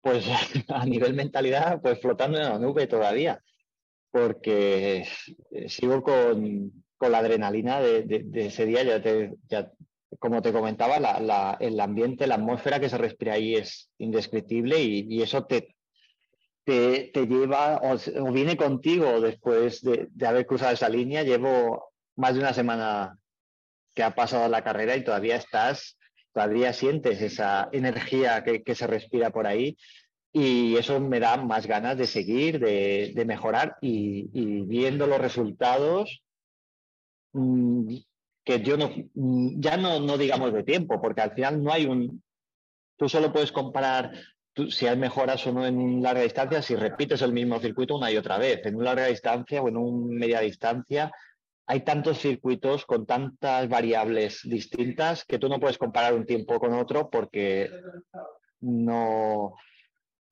[0.00, 0.24] Pues
[0.68, 3.42] a nivel mentalidad, pues flotando en la nube todavía,
[4.10, 5.04] porque
[5.50, 9.70] eh, sigo con, con la adrenalina de, ese día, ya, te, ya
[10.18, 10.96] como te comentaba,
[11.60, 15.74] el ambiente, la atmósfera que se respira ahí es indescriptible y, eso te,
[16.64, 21.22] te, lleva o, viene contigo después de, haber cruzado esa línea.
[21.22, 23.18] Llevo más de una semana
[23.94, 25.98] que ha pasado la carrera y todavía estás,
[26.32, 29.76] todavía sientes esa energía que, se respira por ahí
[30.32, 36.22] y eso me da más ganas de seguir, de, mejorar y, y, viendo los resultados
[37.32, 37.96] mm,
[38.46, 38.90] que yo no,
[39.58, 42.22] ya no, no digamos de tiempo, porque al final no hay un,
[42.96, 44.12] tú solo puedes comparar
[44.70, 48.16] si hay mejoras o no en larga distancia si repites el mismo circuito una y
[48.16, 48.64] otra vez.
[48.64, 51.10] En una larga distancia o en una media distancia
[51.66, 56.72] hay tantos circuitos con tantas variables distintas que tú no puedes comparar un tiempo con
[56.72, 57.68] otro porque
[58.60, 59.56] no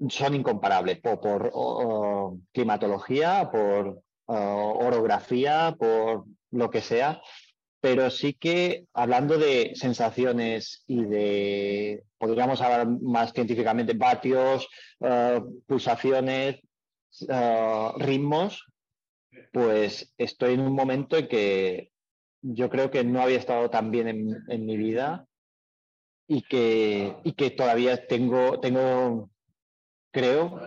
[0.08, 1.52] son incomparables por,
[2.52, 7.20] climatología, por orografía, por lo que sea
[7.84, 14.66] pero sí que hablando de sensaciones y de, podríamos hablar más científicamente, vatios,
[15.00, 16.62] eh, pulsaciones,
[17.28, 18.64] eh, ritmos,
[19.52, 21.90] pues estoy en un momento en que
[22.40, 24.08] yo creo que no había estado tan bien
[24.48, 25.26] en, mi vida
[26.26, 29.28] y que, y que todavía tengo, tengo,
[30.10, 30.58] creo,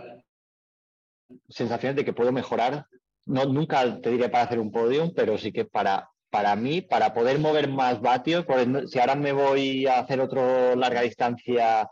[1.49, 2.86] sensaciones de que puedo mejorar.
[3.25, 7.13] No, nunca te diré para hacer un podium, pero sí que para para mí, para
[7.13, 8.45] poder mover más vatios,
[8.87, 11.89] si ahora me voy a hacer otro larga distancia,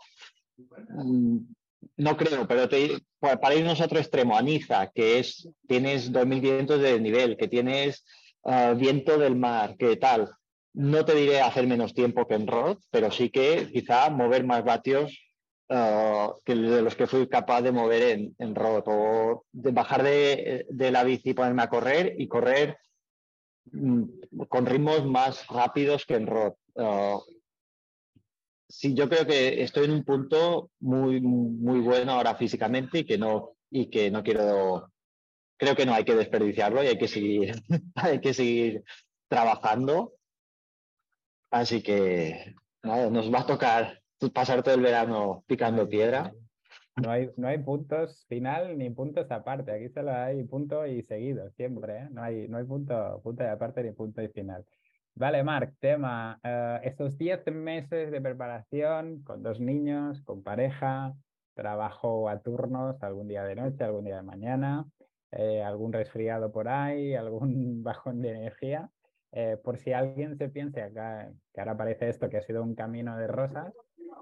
[0.58, 1.38] mm,
[1.98, 2.68] no creo, pero
[3.20, 8.06] para irnos a otro extremo, a Niza, que es, tienes 2.500 de nivel, que tienes
[8.44, 10.30] ah, viento del mar, que tal,
[10.74, 14.66] no te diré hacer menos tiempo que en Rod, pero sí que quizá mover más
[14.66, 15.18] vatios
[15.70, 20.04] ah, que de los que fui capaz de mover en, en Rod, o de bajar
[20.04, 22.78] de, de la bici y ponerme a correr y correr
[24.48, 26.58] con ritmos más rápidos que en rock.
[26.78, 27.20] Ah,
[28.68, 33.18] sí, yo creo que estoy en un punto muy, muy bueno ahora físicamente y que
[33.18, 34.92] no, y que no quiero,
[35.58, 37.56] creo que no hay que desperdiciarlo y hay que seguir,
[37.96, 38.84] hay que seguir
[39.28, 40.14] trabajando.
[41.52, 44.02] Así que nada, nos va a tocar
[44.34, 46.34] pasar todo el verano picando piedra.
[47.02, 49.72] No hay, no hay puntos final ni puntos aparte.
[49.72, 51.98] Aquí solo hay punto y seguido, siempre.
[51.98, 52.08] ¿eh?
[52.10, 54.66] No, hay, no hay punto, punto aparte ni punto y final.
[55.14, 56.40] Vale, Marc, tema.
[56.44, 61.14] Uh, estos 10 meses de preparación con dos niños, con pareja,
[61.54, 64.86] trabajo a turnos, algún día de noche, algún día de mañana,
[65.32, 68.90] eh, algún resfriado por ahí, algún bajón de energía.
[69.32, 72.76] Eh, por si alguien se piensa acá, que ahora parece esto que ha sido un
[72.76, 73.74] camino de rosas,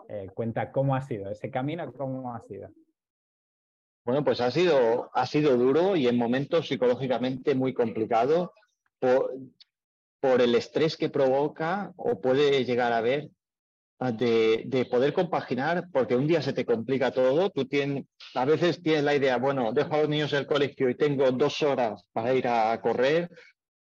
[0.10, 2.70] eh, cuenta cómo ha sido ese camino, cómo ha sido.
[4.06, 8.54] Bueno, pues ha sido, ha sido duro y en momentos psicológicamente muy complicado
[9.00, 13.04] por, el estrés que provoca o puede llegar a
[14.00, 18.46] ah, de, de, poder compaginar, porque un día se te complica todo, tú tienes, a
[18.46, 21.62] veces tienes la idea, bueno, dejo a los niños en el colegio y tengo dos
[21.62, 23.30] horas para ir a correr,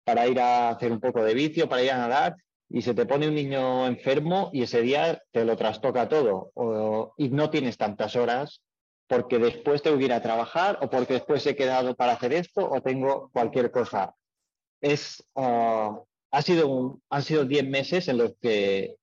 [0.05, 2.37] para ir a hacer un poco de vicio, para ir a nadar,
[2.71, 6.53] y se te pone un niño enfermo y ese día te lo trastoca todo
[7.17, 8.63] y no tienes tantas horas
[9.07, 12.83] porque después tengo que ir trabajar o porque después he quedado para hacer esto o
[12.83, 14.15] tengo cualquier cosa.
[14.83, 15.99] es, ah,
[16.31, 18.97] ha sido han sido 10 meses en los que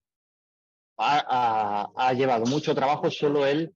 [0.98, 3.76] ha, llevado mucho trabajo solo él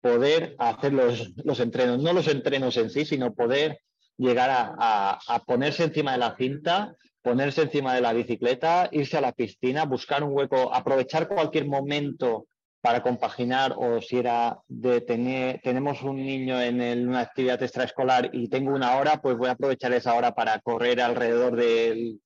[0.00, 3.80] poder hacer los, los, entrenos, no los entrenos en sí, sino poder
[4.16, 9.20] llegar a, a, ponerse encima de la cinta, ponerse encima de la bicicleta, irse a
[9.20, 12.46] la piscina, buscar un hueco, aprovechar cualquier momento
[12.80, 18.48] para compaginar o si era de tener, tenemos un niño en una actividad extraescolar y
[18.48, 22.20] tengo una hora, pues voy a aprovechar esa hora para correr alrededor del,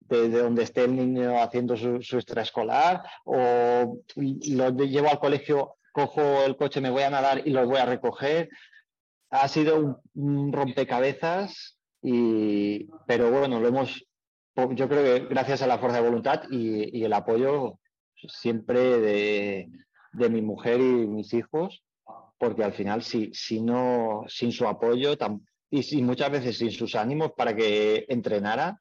[0.00, 6.56] de, donde esté el niño haciendo su, extraescolar o lo llevo al colegio, cojo el
[6.56, 8.48] coche, me voy a nadar y los voy a recoger.
[9.30, 14.06] Ha sido un, rompecabezas, y, pero bueno, lo hemos,
[14.56, 17.78] yo creo que gracias a la fuerza de voluntad y, y el apoyo
[18.28, 19.70] siempre de,
[20.12, 21.82] mi mujer y mis hijos,
[22.38, 25.16] porque al final, si, si no, sin su apoyo
[25.70, 28.80] y, muchas veces sin sus ánimos para que entrenara,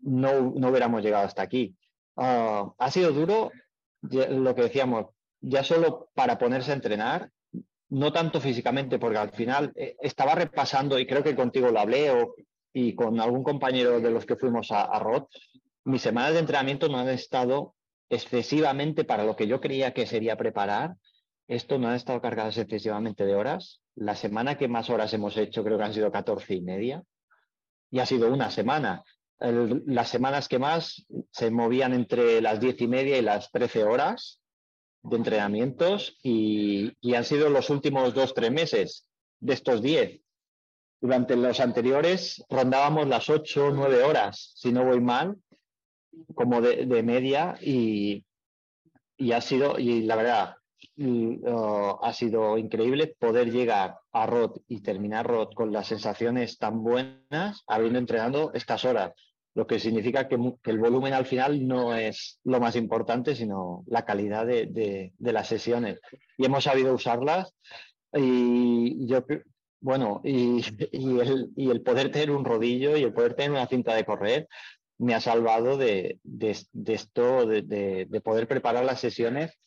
[0.00, 1.76] no, no hubiéramos llegado hasta aquí.
[2.16, 3.50] Ah, ha sido duro
[4.02, 5.06] lo que decíamos,
[5.40, 7.30] ya solo para ponerse a entrenar,
[7.92, 12.10] no tanto físicamente, porque al final eh, estaba repasando, y creo que contigo lo hablé,
[12.10, 12.34] o,
[12.72, 15.24] y con algún compañero de los que fuimos a, a Rod,
[15.84, 17.74] mis semanas de entrenamiento no han estado
[18.08, 20.94] excesivamente para lo que yo creía que sería preparar.
[21.48, 23.82] Esto no ha estado cargado excesivamente de horas.
[23.94, 27.02] La semana que más horas hemos hecho creo que han sido 14 y media.
[27.90, 29.02] Y ha sido una semana.
[29.38, 34.41] las semanas que más se movían entre las 10 y media y las 13 horas
[35.02, 39.08] de entrenamientos y, han sido los últimos dos, tres meses
[39.40, 40.20] de estos 10.
[41.00, 45.36] Durante los anteriores rondábamos las 8 o 9 horas, si no voy mal,
[46.34, 48.24] como de, media y,
[49.16, 50.56] y, ha sido, y la verdad,
[50.98, 56.84] uh, ha sido increíble poder llegar a Rod y terminar Rod con las sensaciones tan
[56.84, 59.12] buenas habiendo entrenado estas horas,
[59.54, 64.04] lo que significa que, el volumen al final no es lo más importante, sino la
[64.04, 66.00] calidad de, de, las sesiones.
[66.38, 67.54] Y hemos sabido usarlas
[68.14, 69.24] y yo
[69.82, 70.62] bueno, y,
[70.92, 74.48] el, y, el, poder tener un rodillo y el poder tener una cinta de correr
[74.98, 76.18] me ha salvado de,
[76.86, 79.58] esto, de, poder preparar las sesiones,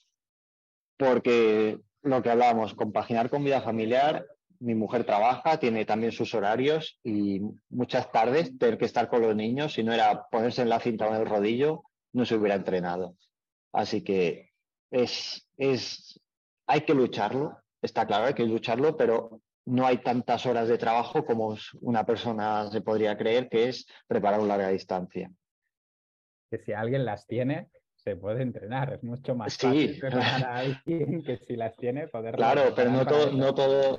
[0.97, 4.25] porque lo que hablábamos, compaginar con vida familiar,
[4.59, 9.35] mi mujer trabaja, tiene también sus horarios y muchas tardes tener que estar con los
[9.35, 12.55] niños, si no era ponerse en la cinta o en el rodillo, no se hubiera
[12.55, 13.15] entrenado.
[13.73, 14.51] Así que
[14.91, 16.19] es, es,
[16.67, 21.25] hay que lucharlo, está claro, hay que lucharlo, pero no hay tantas horas de trabajo
[21.25, 25.31] como una persona se podría creer que es preparar una larga distancia.
[26.49, 27.69] Que si alguien las tiene,
[28.05, 28.93] se puede entrenar.
[28.93, 32.35] Es mucho más fácil entrenar a alguien que si las tiene poder.
[32.35, 33.97] Claro, pero no, todo, no, todo,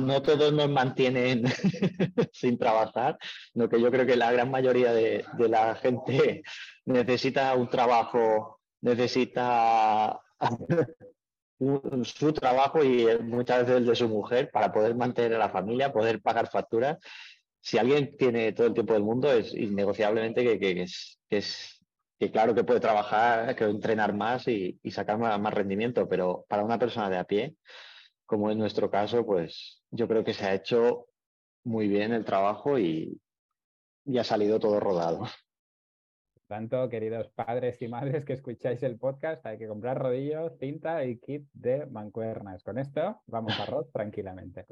[0.00, 1.42] no todos nos mantienen
[2.32, 3.18] sin trabajar.
[3.54, 6.42] Lo que yo creo que la gran mayoría de, de la gente
[6.84, 10.20] necesita un trabajo, necesita
[12.04, 15.92] su trabajo y muchas veces el de su mujer para poder mantener a la familia,
[15.92, 16.98] poder pagar facturas.
[17.60, 21.42] Si alguien tiene todo el tiempo del mundo, es innegociablemente que, es, que,
[22.30, 27.08] claro que puede trabajar, que entrenar más y, sacar más, rendimiento, pero para una persona
[27.08, 27.56] de a pie,
[28.26, 31.06] como en nuestro caso, pues yo creo que se ha hecho
[31.64, 33.20] muy bien el trabajo y,
[34.04, 35.26] y ha salido todo rodado
[36.50, 41.16] tanto, queridos padres y madres que escucháis el podcast, hay que comprar rodillos, cinta y
[41.18, 42.64] kit de mancuernas.
[42.64, 44.66] Con esto vamos a arroz tranquilamente.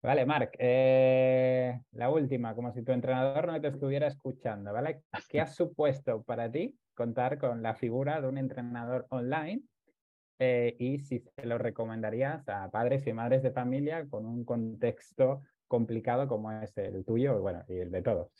[0.00, 5.02] Vale, Marc, eh, la última, como si tu entrenador no te estuviera escuchando, ¿vale?
[5.28, 9.62] ¿Qué ha supuesto para ti contar con la figura de un entrenador online
[10.38, 15.42] eh, y si se lo recomendarías a padres y madres de familia con un contexto
[15.66, 18.30] complicado como es el tuyo bueno, y el de todos?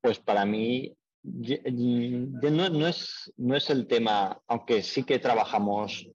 [0.00, 6.06] Pues para mí no, es, no es el tema, aunque sí que trabajamos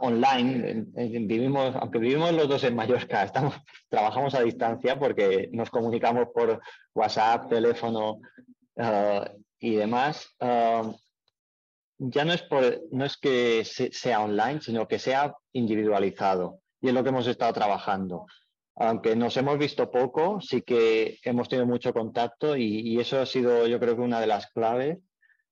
[0.00, 3.54] online, vivimos, aunque vivimos los dos en Mallorca, estamos,
[3.90, 6.60] trabajamos a distancia porque nos comunicamos por
[6.94, 8.20] WhatsApp, teléfono
[8.78, 10.34] ah, y demás.
[10.40, 10.90] Ah,
[11.98, 16.60] ya no es, por, no es que sea online, sino que sea individualizado.
[16.80, 18.26] Y es lo que hemos estado trabajando
[18.76, 23.66] aunque nos hemos visto poco, sí que hemos tenido mucho contacto y, eso ha sido
[23.66, 24.98] yo creo que una de las claves,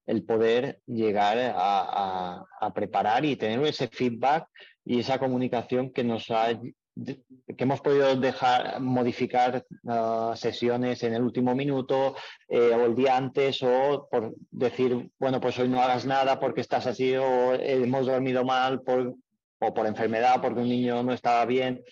[0.06, 2.44] el poder llegar a,
[2.74, 4.46] preparar y tener ese feedback
[4.84, 6.58] y esa comunicación que nos ha
[6.94, 12.14] que hemos podido dejar modificar ah, sesiones en el último minuto
[12.48, 16.60] eh, o el día antes o por decir bueno pues hoy no hagas nada porque
[16.60, 19.14] estás así o hemos dormido mal por,
[19.58, 21.82] o por enfermedad porque un niño no estaba bien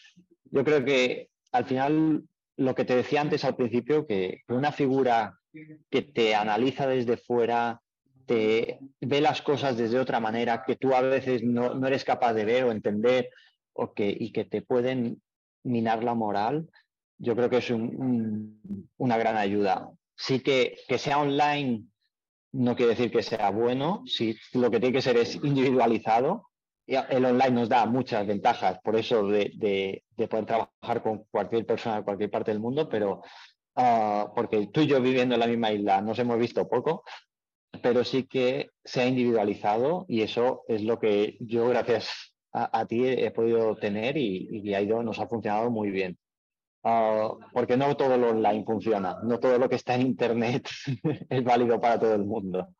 [0.50, 2.24] yo creo que al final,
[2.56, 5.38] lo que te decía antes al principio, que una figura
[5.90, 7.80] que te analiza desde fuera,
[8.26, 12.34] te ve las cosas desde otra manera que tú a veces no, no eres capaz
[12.34, 13.30] de ver o entender
[13.72, 15.20] o que, y que te pueden
[15.64, 16.68] minar la moral,
[17.18, 19.90] yo creo que es una gran ayuda.
[20.16, 21.84] Sí que, que sea online
[22.52, 26.49] no quiere decir que sea bueno, sí, lo que tiene que ser es individualizado.
[26.86, 31.96] El online nos da muchas ventajas, por eso de, de, poder trabajar con cualquier persona
[31.96, 33.22] de cualquier parte del mundo, pero
[33.76, 37.04] uh, porque tú y yo viviendo en la misma isla nos hemos visto poco,
[37.82, 43.06] pero sí que se ha individualizado y eso es lo que yo, gracias a, ti,
[43.06, 46.18] he podido tener y, y ha ido, nos ha funcionado muy bien.
[46.82, 50.68] Ah, porque no todo lo online funciona, no todo lo que está en Internet
[51.28, 52.74] es válido para todo el mundo.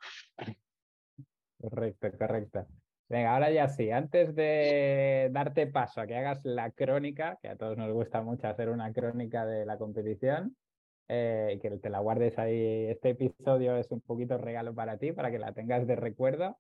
[1.61, 2.66] Correcto, correcto.
[3.11, 7.57] Venga, ahora ya sí, antes de darte paso a que hagas la crónica, que a
[7.57, 10.57] todos nos gusta mucho hacer una crónica de la competición,
[11.09, 15.33] eh, que te la guardes ahí, este episodio es un poquito regalo para ti, para
[15.33, 16.57] que la tengas de recuerdo.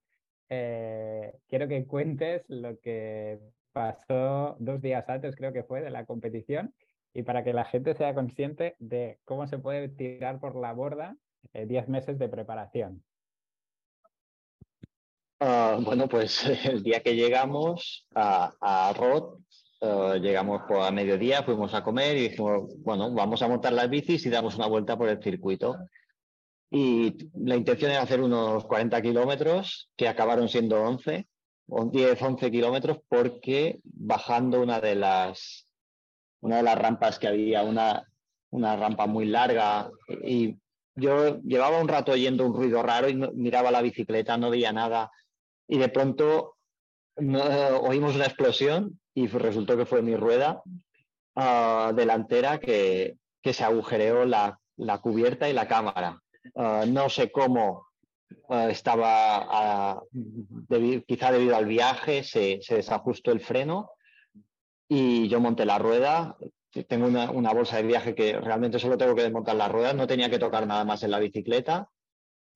[0.48, 3.38] Eh, quiero que cuentes lo que
[3.72, 6.74] pasó dos días antes, creo que fue, de la competición
[7.14, 11.16] y para que la gente sea consciente de cómo se puede tirar por la borda
[11.52, 13.04] 10 eh, meses de preparación.
[15.42, 19.38] Ah, bueno, pues el día que llegamos a, a Rod,
[19.80, 24.26] eh, llegamos a mediodía, fuimos a comer y dijimos, bueno, vamos a montar las bicis
[24.26, 25.76] y damos una vuelta por el circuito.
[26.70, 31.26] Y la intención era hacer unos 40 kilómetros, que acabaron siendo 11,
[31.66, 35.66] 10, 11 kilómetros, porque bajando una de las
[36.42, 38.02] una de las rampas que había, una,
[38.50, 39.90] una rampa muy larga
[40.24, 40.56] y
[40.94, 45.10] yo llevaba un rato oyendo un ruido raro y miraba la bicicleta, no veía nada
[45.70, 46.56] y de pronto
[47.16, 50.62] oímos una explosión y resultó que fue mi rueda
[51.36, 56.20] ah, delantera que, que, se agujereó la, la, cubierta y la cámara.
[56.56, 57.86] Ah, no sé cómo
[58.48, 60.02] ah, estaba,
[61.06, 63.90] quizá debido al viaje, se, se desajustó el freno
[64.88, 66.36] y yo monté la rueda.
[66.88, 70.08] Tengo una, una, bolsa de viaje que realmente solo tengo que desmontar la rueda, no
[70.08, 71.88] tenía que tocar nada más en la bicicleta.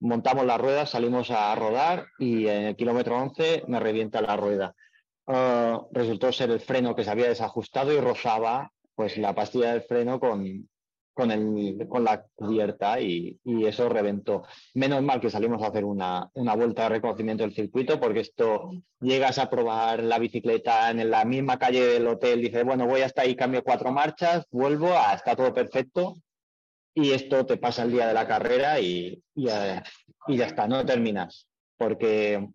[0.05, 4.75] Montamos la rueda, salimos a rodar y en el kilómetro 11 me revienta la rueda.
[5.27, 9.81] Ah, resultó ser el freno que se había desajustado y rozaba pues la pastilla del
[9.81, 10.69] freno con,
[11.15, 14.43] con, el, con la cubierta y, y, eso reventó.
[14.75, 18.73] Menos mal que salimos a hacer una, una, vuelta de reconocimiento del circuito, porque esto
[19.01, 23.23] llegas a probar la bicicleta en la misma calle del hotel, dices, bueno, voy hasta
[23.23, 26.17] ahí, cambio cuatro marchas, vuelvo, ah, está todo perfecto.
[26.95, 29.83] Y esto te pasa el día de la carrera y, y, eh,
[30.29, 31.49] y ya está, no terminas.
[31.77, 32.49] Porque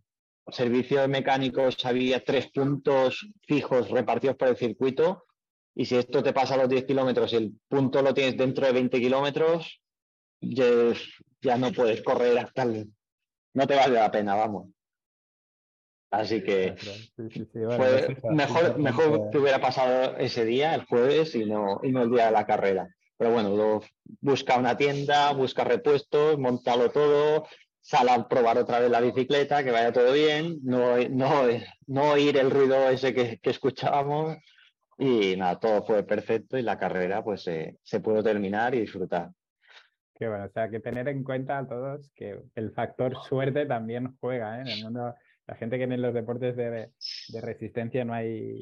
[0.52, 5.26] servicio de mecánicos había tres puntos fijos repartidos por el circuito
[5.76, 8.66] y si esto te pasa a los 10 kilómetros y el punto lo tienes dentro
[8.66, 9.82] de 20 kilómetros,
[10.42, 12.90] ya, no puedes correr hasta el...
[13.54, 14.68] No te vale la pena, vamos.
[16.12, 16.76] Así que
[18.30, 22.26] mejor, mejor que hubiera pasado ese día, el jueves, y no, y no el día
[22.26, 22.90] de la carrera.
[23.20, 23.84] Pero bueno, luego
[24.22, 27.46] busca una tienda, busca repuestos, montalo todo,
[27.82, 31.44] sal a probar otra vez la bicicleta, que vaya todo bien, no, no,
[31.88, 34.38] no oír el ruido ese que, que escuchábamos
[34.98, 39.32] y nada, todo fue perfecto y la carrera pues se pudo terminar y disfrutar.
[40.16, 44.18] Qué bueno, o sea que tener en cuenta a todos que el factor suerte también
[44.22, 44.62] juega ¿eh?
[44.62, 45.14] en el mundo.
[45.46, 46.92] La gente que en los deportes de,
[47.30, 48.60] de, resistencia no hay,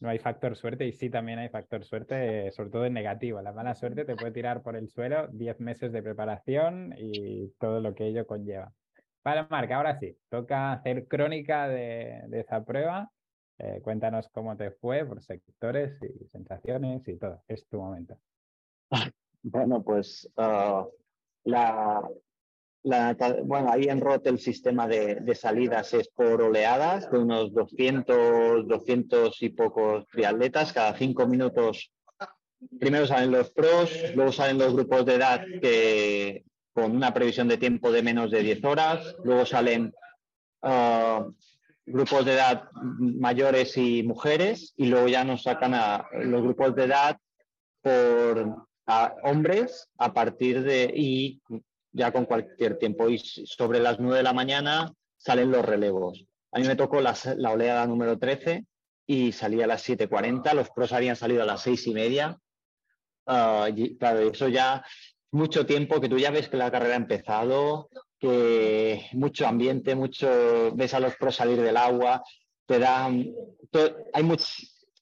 [0.00, 3.40] no hay factor suerte y sí también hay factor suerte, sobre todo en negativo.
[3.42, 7.80] La mala suerte te puede tirar por el suelo 10 meses de preparación y todo
[7.80, 8.72] lo que ello conlleva.
[9.22, 13.10] Vale, Marc, ahora sí, toca hacer crónica de, esa prueba
[13.58, 17.42] eh, cuéntanos cómo te fue por sectores y sensaciones y todo.
[17.48, 18.18] Es tu momento.
[19.46, 20.86] Bueno, pues ah,
[21.44, 22.00] la,
[22.84, 28.68] bueno, ahí en ROT el sistema de, de, salidas es por oleadas, de unos 200,
[28.68, 30.72] 200 y pocos triatletas.
[30.72, 31.90] Cada cinco minutos,
[32.78, 37.56] primero salen los pros, luego salen los grupos de edad que, con una previsión de
[37.56, 39.94] tiempo de menos de 10 horas, luego salen
[40.62, 41.32] uh,
[41.86, 46.84] grupos de edad mayores y mujeres y luego ya nos sacan a los grupos de
[46.84, 47.16] edad
[47.80, 48.66] por
[49.22, 51.40] hombres a partir de y
[51.94, 56.26] ya con cualquier tiempo y sobre las 9 de la mañana salen los relevos.
[56.52, 57.16] A mí me tocó la,
[57.50, 58.66] oleada número 13
[59.06, 62.38] y salía a las 7.40, los pros habían salido a las seis y media.
[63.26, 63.68] Ah,
[63.98, 64.84] claro, eso ya
[65.30, 67.88] mucho tiempo que tú ya ves que la carrera ha empezado,
[68.18, 72.22] que mucho ambiente, mucho, ves a los pros salir del agua,
[72.66, 73.26] te dan,
[74.12, 74.46] hay mucho,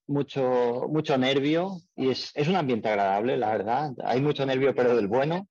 [0.07, 3.93] mucho, mucho nervio y es, es un ambiente agradable, la verdad.
[4.05, 5.49] Hay mucho nervio, pero del bueno.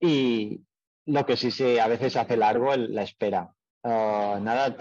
[0.00, 0.60] Y
[1.08, 3.50] lo que sí se a veces hace largo la espera.
[3.82, 4.76] Ah, nada,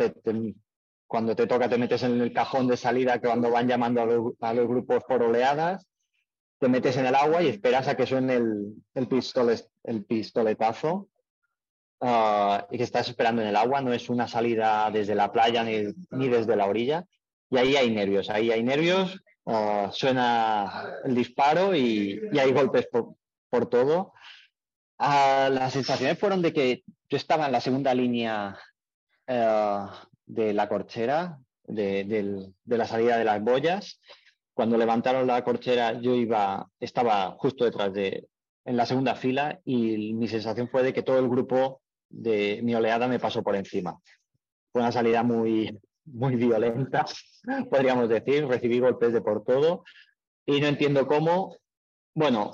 [1.05, 4.01] cuando te toca te metes en el cajón de salida cuando van llamando
[4.41, 5.87] a los, grupos por oleadas,
[6.59, 9.07] te metes en el agua y esperas a que suene el, el,
[9.83, 11.07] el pistoletazo
[12.01, 13.79] ah, y que estás esperando en el agua.
[13.81, 17.05] No es una salida desde la playa ni, ni desde la orilla.
[17.49, 22.87] Y ahí hay nervios, ahí hay nervios, ah, suena el disparo y, y hay golpes
[22.87, 23.15] por,
[23.49, 24.11] por todo.
[24.99, 28.57] Las sensaciones fueron de que yo estaba en la segunda línea
[29.27, 29.85] eh,
[30.25, 33.99] de la corchera, de, la salida de las boyas.
[34.53, 38.27] Cuando levantaron la corchera, yo iba, estaba justo detrás de,
[38.65, 42.73] en la segunda fila y mi sensación fue de que todo el grupo de mi
[42.73, 43.99] oleada me pasó por encima.
[44.71, 47.05] Fue una salida muy, muy violenta,
[47.69, 48.47] podríamos decir.
[48.47, 49.83] Recibí golpes de por todo
[50.45, 51.55] y no entiendo cómo.
[52.15, 52.51] Bueno,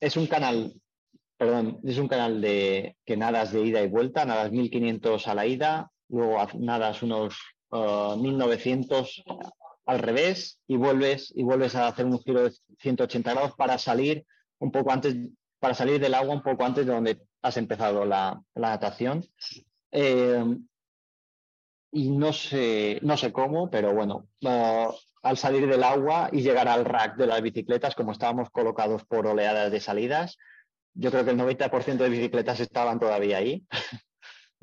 [0.00, 0.74] es un canal
[1.36, 5.46] perdón, es un canal de que nadas de ida y vuelta, nadas 1500 a la
[5.46, 7.36] ida, luego nadas unos
[7.72, 9.40] 1900 uh,
[9.86, 14.24] al revés y vuelves y vuelves a hacer un giro de 180 grados para salir
[14.58, 15.16] un poco antes,
[15.58, 19.24] para salir del agua un poco antes de donde has empezado la, natación.
[19.90, 20.44] Eh,
[21.90, 26.68] y no sé, no sé cómo, pero bueno, uh, al salir del agua y llegar
[26.68, 30.38] al rack de las bicicletas, como estábamos colocados por oleadas de salidas,
[30.94, 33.66] yo creo que el 90% de bicicletas estaban todavía ahí.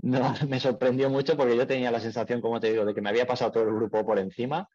[0.02, 3.10] no, me sorprendió mucho porque yo tenía la sensación, como te digo, de que me
[3.10, 4.70] había pasado todo el grupo por encima.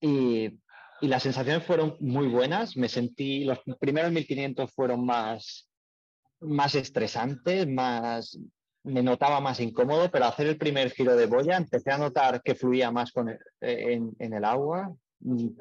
[0.00, 0.58] Y,
[1.00, 2.76] y las sensaciones fueron muy buenas.
[2.76, 5.68] Me sentí, los primeros 1500 fueron más,
[6.40, 8.38] más estresantes, más,
[8.84, 12.54] me notaba más incómodo, pero hacer el primer giro de boya empecé a notar que
[12.54, 14.94] fluía más con en, en, el agua,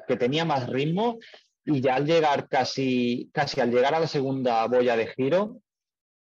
[0.07, 1.18] que tenía más ritmo
[1.66, 5.61] y ya al llegar casi, casi al llegar a la segunda boya de giro,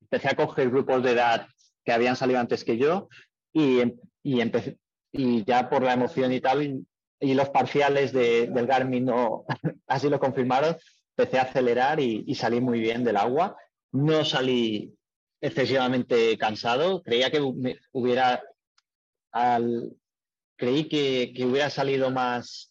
[0.02, 1.48] empecé a coger grupos de edad
[1.84, 3.10] que habían salido antes que yo
[3.52, 3.82] y,
[4.24, 4.78] y, empecé,
[5.12, 6.86] y ya por la emoción y tal, y,
[7.34, 9.46] los parciales del Garmin no,
[9.88, 10.76] así lo confirmaron,
[11.16, 13.56] empecé a acelerar y, salí muy bien del agua.
[13.92, 14.96] No salí
[15.40, 17.42] excesivamente cansado, creía que
[17.92, 18.42] hubiera,
[19.32, 19.96] al,
[20.56, 22.71] creí que, que hubiera salido más,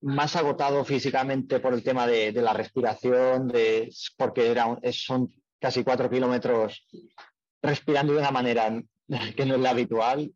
[0.00, 6.08] más agotado físicamente por el tema de, la respiración, de, porque era, son casi cuatro
[6.08, 6.86] kilómetros
[7.62, 8.80] respirando de una manera
[9.36, 10.32] que no es la habitual.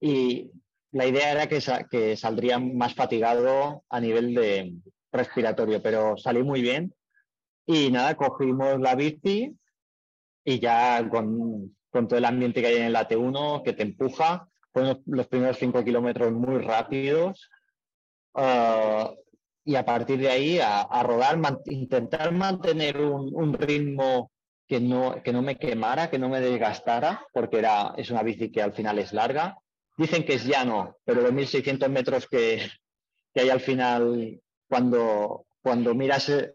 [0.00, 0.50] Y
[0.92, 4.74] la idea era que, que saldría más fatigado a nivel de
[5.12, 6.94] respiratorio, pero salí muy bien.
[7.66, 9.54] Y nada, cogimos la bici
[10.44, 14.48] y ya con, con todo el ambiente que hay en la T1 que te empuja,
[14.72, 17.50] fueron los primeros cinco kilómetros muy rápidos
[18.34, 19.12] Ah,
[19.64, 24.32] y a partir de ahí a, rodar, intentar mantener un, ritmo
[24.66, 28.50] que no, que no me quemara, que no me desgastara, porque era, es una bici
[28.50, 29.58] que al final es larga.
[29.96, 32.68] Dicen que es llano, pero los 1600 metros que,
[33.34, 36.52] que hay al final, cuando, cuando miras el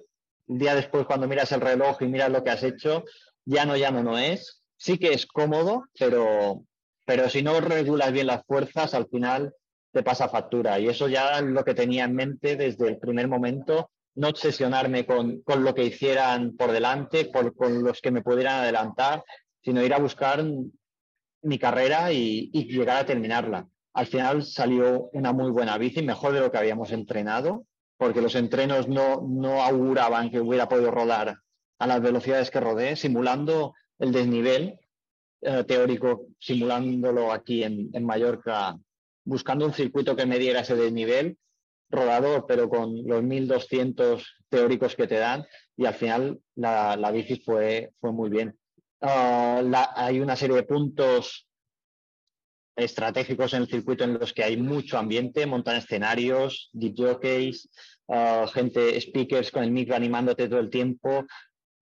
[0.47, 3.03] día después, cuando miras el reloj y miras lo que has hecho,
[3.45, 4.63] llano, llano no es.
[4.77, 6.63] Sí que es cómodo, pero,
[7.05, 9.53] pero si no regulas bien las fuerzas, al final
[9.95, 10.77] te pasa factura.
[10.77, 15.05] Y eso ya es lo que tenía en mente desde el primer momento, no obsesionarme
[15.05, 19.23] con, con lo que hicieran por delante, con los que me pudieran adelantar,
[19.63, 20.43] sino ir a buscar
[21.43, 23.69] mi carrera y, llegar a terminarla.
[23.93, 27.65] Al final salió una muy buena bici, mejor de lo que habíamos entrenado,
[27.95, 31.37] porque los entrenos no, no auguraban que hubiera podido rodar
[31.79, 34.77] a las velocidades que rodé, simulando el desnivel
[35.39, 38.77] eh, teórico, simulándolo aquí en, en Mallorca
[39.25, 41.37] buscando un circuito que me diera ese desnivel,
[41.89, 45.45] rodador, pero con los 1200 teóricos que te dan,
[45.75, 48.57] y al final la, la bici fue, fue muy bien.
[49.01, 51.47] Ah, hay una serie de puntos
[52.75, 57.69] estratégicos en el circuito en los que hay mucho ambiente, montan escenarios, deep jockeys,
[58.09, 61.25] ah, gente, speakers con el micro animándote todo el tiempo,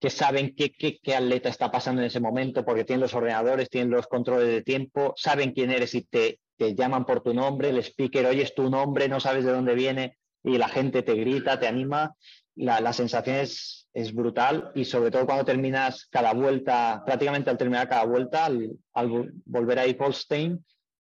[0.00, 3.70] que saben qué, qué, qué, atleta está pasando en ese momento porque tienen los ordenadores,
[3.70, 7.70] tienen los controles de tiempo, saben quién eres y te te llaman por tu nombre,
[7.70, 11.58] el speaker oyes tu nombre, no sabes de dónde viene y la gente te grita,
[11.58, 12.14] te anima.
[12.56, 18.04] La, sensación es, brutal y sobre todo cuando terminas cada vuelta, prácticamente al terminar cada
[18.04, 20.64] vuelta, al, volver a Holstein,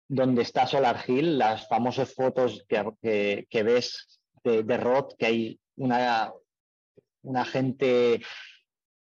[0.09, 6.33] donde está Solar Hill, las famosas fotos que, que, ves de, Rod, que hay una,
[7.23, 8.21] una gente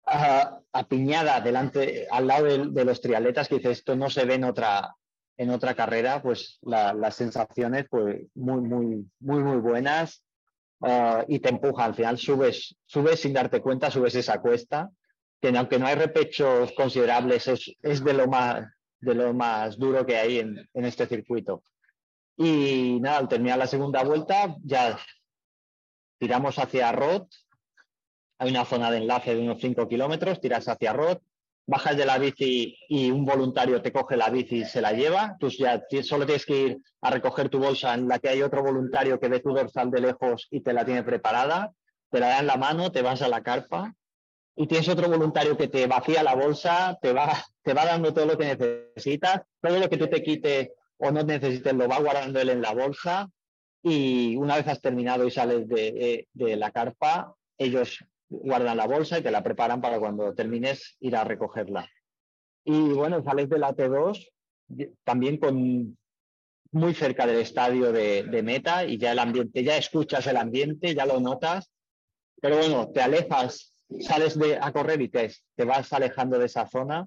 [0.06, 4.44] ah, apiñada delante, al lado de, los triatletas que dice esto no se ve en
[4.44, 4.94] otra,
[5.36, 10.22] en otra carrera, pues las sensaciones pues muy, muy, muy, muy buenas.
[10.80, 11.84] ah, y te empuja.
[11.84, 14.90] Al final subes, subes sin darte cuenta, subes esa cuesta,
[15.40, 18.64] que aunque no hay repechos considerables, es, de, lo más,
[19.00, 21.62] de lo más duro que hay en, en este circuito.
[22.36, 24.98] Y nada, al terminar la segunda vuelta, ya
[26.18, 27.26] tiramos hacia Rod.
[28.38, 31.18] Hay una zona de enlace de unos 5 kilómetros, tiras hacia Rod,
[31.66, 35.36] bajas de la bici y un voluntario te coge la bici y se la lleva.
[35.38, 38.62] Tú ya solo tienes que ir a recoger tu bolsa en la que hay otro
[38.62, 41.72] voluntario que ve tu dorsal de lejos y te la tiene preparada.
[42.10, 43.94] Te la da en la mano, te vas a la carpa
[44.56, 48.26] y tienes otro voluntario que te vacía la bolsa, te va, te va dando todo
[48.26, 52.40] lo que necesitas, todo lo que tú te quites o no necesites lo va guardando
[52.40, 53.28] él en la bolsa
[53.82, 58.04] y una vez has terminado y sales de, de la carpa, ellos
[58.42, 61.88] guardan la bolsa y te la preparan para cuando termines ir a recogerla.
[62.64, 64.30] Y bueno, sales de la T2
[65.04, 65.96] también con
[66.72, 71.06] muy cerca del estadio de, meta y ya el ambiente, ya escuchas el ambiente, ya
[71.06, 71.70] lo notas,
[72.40, 76.66] pero bueno, te alejas, sales de, a correr y te, te vas alejando de esa
[76.66, 77.06] zona,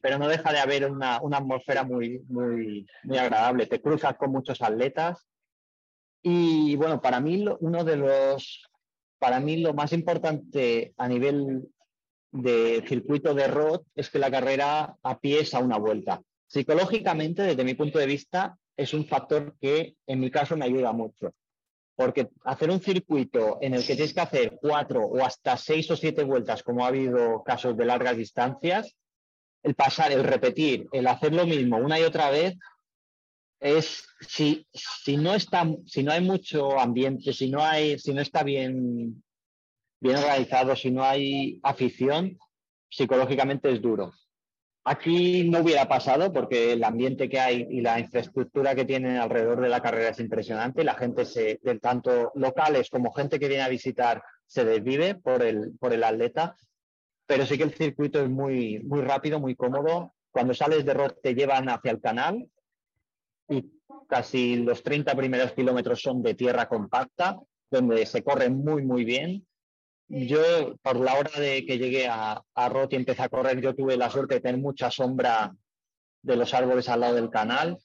[0.00, 3.66] pero no deja de haber una, una atmósfera muy, muy, muy agradable.
[3.66, 5.26] Te cruzas con muchos atletas
[6.22, 8.70] y bueno, para mí uno de los
[9.24, 11.66] para mí lo más importante a nivel
[12.30, 16.20] de circuito de road es que la carrera a pie es a una vuelta.
[16.46, 20.92] Psicológicamente, desde mi punto de vista, es un factor que en mi caso me ayuda
[20.92, 21.32] mucho.
[21.96, 25.96] Porque hacer un circuito en el que tienes que hacer cuatro o hasta seis o
[25.96, 28.94] siete vueltas, como ha habido casos de largas distancias,
[29.62, 32.58] el pasar, el repetir, el hacer lo mismo una y otra vez,
[33.64, 38.20] es si, si, no está, si no hay mucho ambiente, si no, hay, si no
[38.20, 39.24] está bien,
[40.00, 42.38] bien organizado, si no hay afición,
[42.90, 44.12] psicológicamente es duro.
[44.84, 49.62] Aquí no hubiera pasado porque el ambiente que hay y la infraestructura que tienen alrededor
[49.62, 50.84] de la carrera es impresionante.
[50.84, 55.72] La gente, se, tanto locales como gente que viene a visitar, se desvive por el,
[55.80, 56.54] por el atleta.
[57.26, 60.12] Pero sí que el circuito es muy, muy rápido, muy cómodo.
[60.30, 62.46] Cuando sales de Roth te llevan hacia el canal
[63.48, 63.70] y
[64.08, 67.38] casi los 30 primeros kilómetros son de tierra compacta,
[67.70, 69.46] donde se corre muy, muy bien.
[70.08, 73.74] Yo, por la hora de que llegué a, a Rot y empecé a correr, yo
[73.74, 75.54] tuve la suerte de tener mucha sombra
[76.22, 77.78] de los árboles al lado del canal.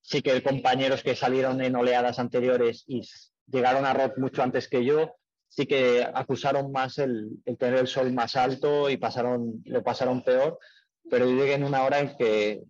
[0.00, 3.02] Sí que compañeros que salieron en oleadas anteriores y
[3.46, 5.14] llegaron a Rot mucho antes que yo,
[5.48, 10.22] sí que acusaron más el, el tener el sol más alto y pasaron, lo pasaron
[10.22, 10.58] peor,
[11.10, 12.62] pero yo llegué en una hora en que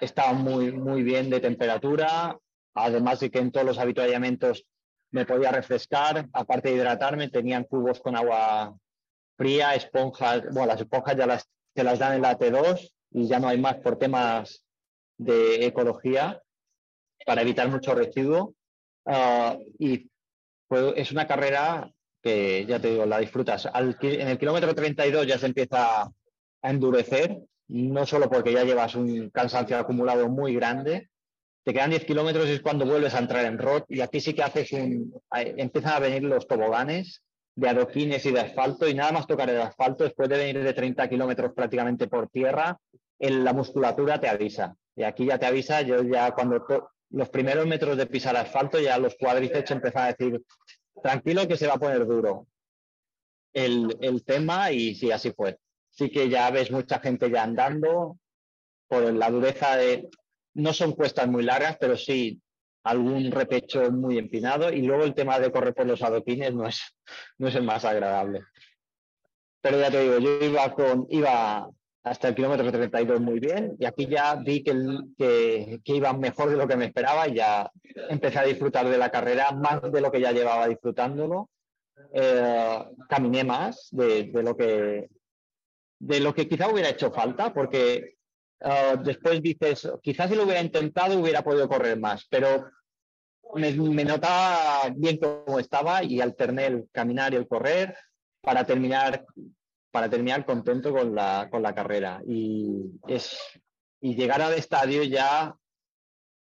[0.00, 2.38] estaba muy, muy bien de temperatura,
[2.74, 4.64] además de que en todos los habituallamientos
[5.10, 8.74] me podía refrescar, aparte de hidratarme, tenían cubos con agua
[9.36, 13.40] fría, esponjas, bueno, las esponjas ya las, se las dan en la T2 y ya
[13.40, 14.64] no hay más por temas
[15.18, 16.40] de ecología
[17.26, 18.54] para evitar mucho residuo.
[19.06, 20.08] Ah, y
[20.94, 21.90] es una carrera
[22.22, 23.68] que, ya te digo, la disfrutas.
[23.74, 27.38] en el kilómetro 32 ya se empieza a endurecer
[27.70, 31.08] no solo porque ya llevas un cansancio acumulado muy grande,
[31.62, 34.34] te quedan 10 kilómetros y es cuando vuelves a entrar en ROT y aquí sí
[34.34, 35.14] que haces un...
[35.32, 37.22] empiezan a venir los toboganes
[37.54, 40.72] de adoquines y de asfalto y nada más tocar el asfalto, después de venir de
[40.72, 42.78] 30 kilómetros prácticamente por tierra,
[43.18, 44.74] en la musculatura te avisa.
[44.96, 46.66] Y aquí ya te avisa, yo ya cuando
[47.10, 50.42] los primeros metros de pisar asfalto, ya los cuádriceps empiezan a decir,
[51.02, 52.46] tranquilo que se va a poner duro
[53.52, 55.58] el, el tema y sí, así fue
[56.00, 58.16] sí que ya ves mucha gente ya andando
[58.88, 60.08] por la dureza de...
[60.54, 62.40] No son cuestas muy largas, pero sí
[62.82, 66.80] algún repecho muy empinado y luego el tema de correr por los adoquines no es,
[67.36, 68.40] no es el más agradable.
[69.60, 71.68] Pero ya te digo, yo iba, con, iba
[72.02, 74.72] hasta el kilómetro 32 muy bien y aquí ya vi que,
[75.18, 77.70] que, que, iba mejor de lo que me esperaba y ya
[78.08, 81.50] empecé a disfrutar de la carrera más de lo que ya llevaba disfrutándolo.
[82.14, 85.10] Eh, caminé más de, de, lo que
[86.00, 88.16] de lo que quizá hubiera hecho falta, porque
[88.62, 92.70] ah, después dices, quizás si lo hubiera intentado hubiera podido correr más, pero
[93.54, 97.94] me, notaba bien cómo estaba y alterné el caminar y el correr
[98.40, 99.26] para terminar,
[99.90, 102.22] para terminar contento con la, con la carrera.
[102.26, 103.38] Y, es,
[104.00, 105.54] y llegar al estadio ya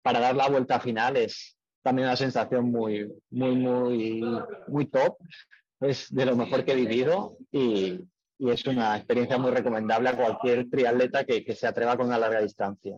[0.02, 4.24] para dar la vuelta final es también una sensación muy, muy, muy,
[4.68, 5.18] muy top.
[5.82, 8.00] Es de lo mejor que he vivido y,
[8.38, 12.18] y es una experiencia muy recomendable a cualquier triatleta que, que se atreva con una
[12.18, 12.98] larga distancia.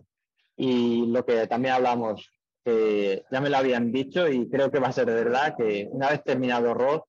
[0.56, 2.30] Y lo que también hablamos,
[2.64, 6.22] ya me lo habían dicho y creo que va a ser verdad, que una vez
[6.22, 7.06] terminado rock,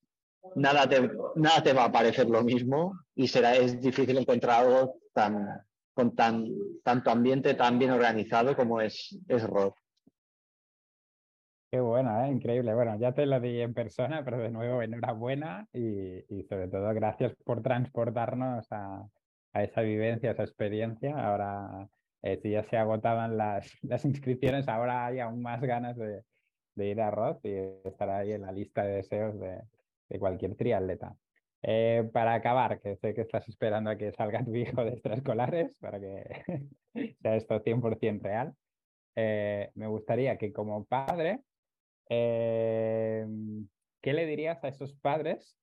[0.55, 4.95] nada te, nada te va a parecer lo mismo y será, es difícil encontrar algo
[5.13, 5.45] tan,
[5.93, 6.47] con tan,
[6.83, 9.77] tanto ambiente tan bien organizado como es, es rock.
[11.71, 12.31] Qué bueno, ¿eh?
[12.31, 12.73] increíble.
[12.73, 16.91] Bueno, ya te lo di en persona, pero de nuevo enhorabuena y, y sobre todo
[16.95, 19.07] gracias por transportarnos a,
[19.53, 21.15] a esa vivencia, a esa experiencia.
[21.15, 21.87] Ahora,
[22.23, 26.23] eh, si ya se agotaban las, las inscripciones, ahora hay aún más ganas de,
[26.75, 27.53] de ir a Roth y
[27.87, 29.61] estar ahí en la lista de deseos de,
[30.09, 31.15] de cualquier triatleta.
[31.61, 35.77] Eh, para acabar, que sé que estás esperando a que salga tu hijo de extraescolares
[35.79, 36.69] para que
[37.21, 38.55] sea esto 100% real,
[39.15, 41.41] eh, me gustaría que como padre,
[42.09, 43.25] eh,
[44.01, 45.55] ¿qué le dirías a esos padres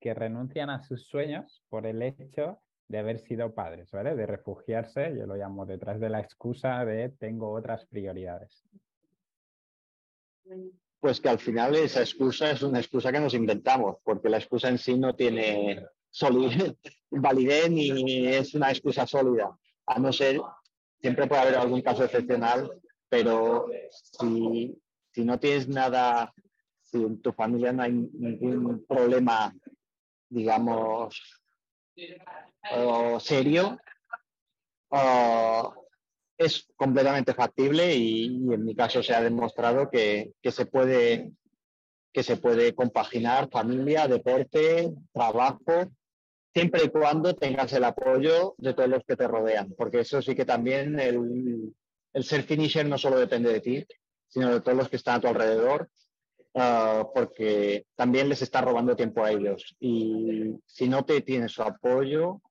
[0.00, 4.14] que renuncian a sus sueños por el hecho de haber sido padres, ¿vale?
[4.14, 8.64] De refugiarse, yo lo llamo detrás de la excusa de tengo otras prioridades.
[11.00, 14.68] Pues que al final esa excusa es una excusa que nos inventamos, porque la excusa
[14.68, 15.86] en sí no tiene
[17.10, 19.56] validez ni es una excusa sólida.
[19.86, 20.40] A no ser,
[21.00, 22.70] siempre puede haber algún caso excepcional,
[23.08, 24.78] pero si,
[25.14, 26.34] si no tienes nada,
[26.82, 29.54] si en tu familia no hay ningún problema,
[30.28, 31.40] digamos,
[33.20, 33.78] serio,
[36.36, 41.30] es completamente factible y, en mi caso se ha demostrado que, se puede,
[42.12, 45.92] que se puede compaginar familia, deporte, trabajo,
[46.52, 50.34] siempre y cuando tengas el apoyo de todos los que te rodean, porque eso sí
[50.34, 51.72] que también el,
[52.12, 53.86] el ser finisher no solo depende de ti,
[54.34, 55.88] sino de todos los que están a tu alrededor,
[56.56, 59.76] ah, porque también les está robando tiempo a ellos.
[59.78, 62.42] Y si no te tienes su apoyo,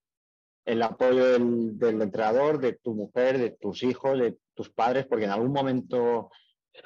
[0.63, 5.31] el apoyo del, entrenador, de tu mujer, de tus hijos, de tus padres, porque en
[5.31, 6.31] algún momento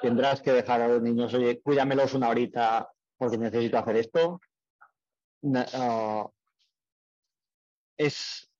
[0.02, 4.40] tendrás que dejar a los niños, oye, cuídamelos una horita porque necesito hacer esto.
[5.74, 6.28] Ah,
[7.96, 8.50] es,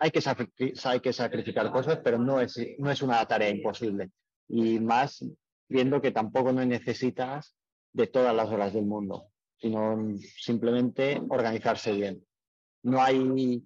[0.00, 4.10] hay, que sacrificar cosas, pero no es una tarea imposible.
[4.48, 5.24] Y más
[5.74, 7.56] viendo que tampoco no necesitas
[7.92, 9.26] de todas las horas del mundo,
[9.58, 9.98] sino
[10.38, 12.24] simplemente organizarse bien.
[12.84, 13.62] No hay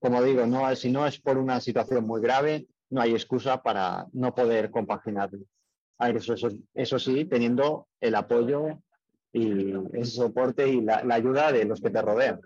[0.00, 4.06] como digo, no, si no es por una situación muy grave, no hay excusa para
[4.12, 5.44] no poder compaginarlo.
[5.98, 8.80] Eso, eso, eso sí, teniendo el apoyo
[9.32, 12.40] y ese soporte y la, ayuda de los que te rodean.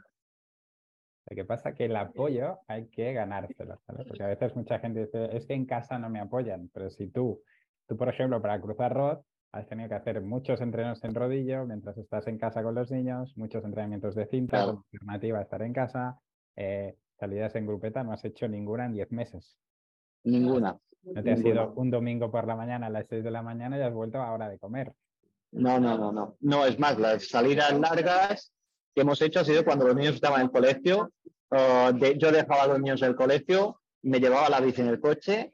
[1.29, 5.07] Lo que pasa es que el apoyo hay que ganárselo, Porque a veces mucha gente
[5.07, 7.43] dice, es que en casa no me apoyan, pero si tú,
[7.91, 9.19] tú por ejemplo, para cruzar rod,
[9.51, 13.37] has tenido que hacer muchos entrenos en rodillo mientras estás en casa con los niños,
[13.37, 16.21] muchos entrenamientos de cinta, alternativa a estar en casa,
[16.55, 19.59] eh, salidas en grupeta no has hecho ninguna en 10 meses.
[20.23, 20.79] Ninguna.
[21.03, 23.77] No te has ido un domingo por la mañana a las 6 de la mañana
[23.77, 24.93] y has vuelto a hora de comer.
[25.51, 26.37] No, no, no, no.
[26.39, 28.53] No, es más, las salidas largas
[28.95, 31.11] que hemos hecho ha sido cuando los niños estaban en el colegio.
[31.51, 35.53] yo dejaba a los niños en el colegio, me llevaba la bici en el coche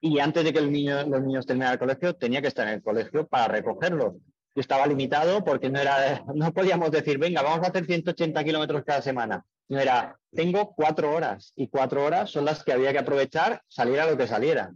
[0.00, 3.26] y antes de que los niños terminaran el colegio tenía que estar en el colegio
[3.26, 4.14] para recogerlos.
[4.54, 8.84] Y estaba limitado porque no, era, no podíamos decir, venga, vamos a hacer 180 kilómetros
[8.84, 9.44] cada semana.
[9.68, 14.08] No era, tengo cuatro horas y cuatro horas son las que había que aprovechar, saliera
[14.08, 14.72] lo que saliera.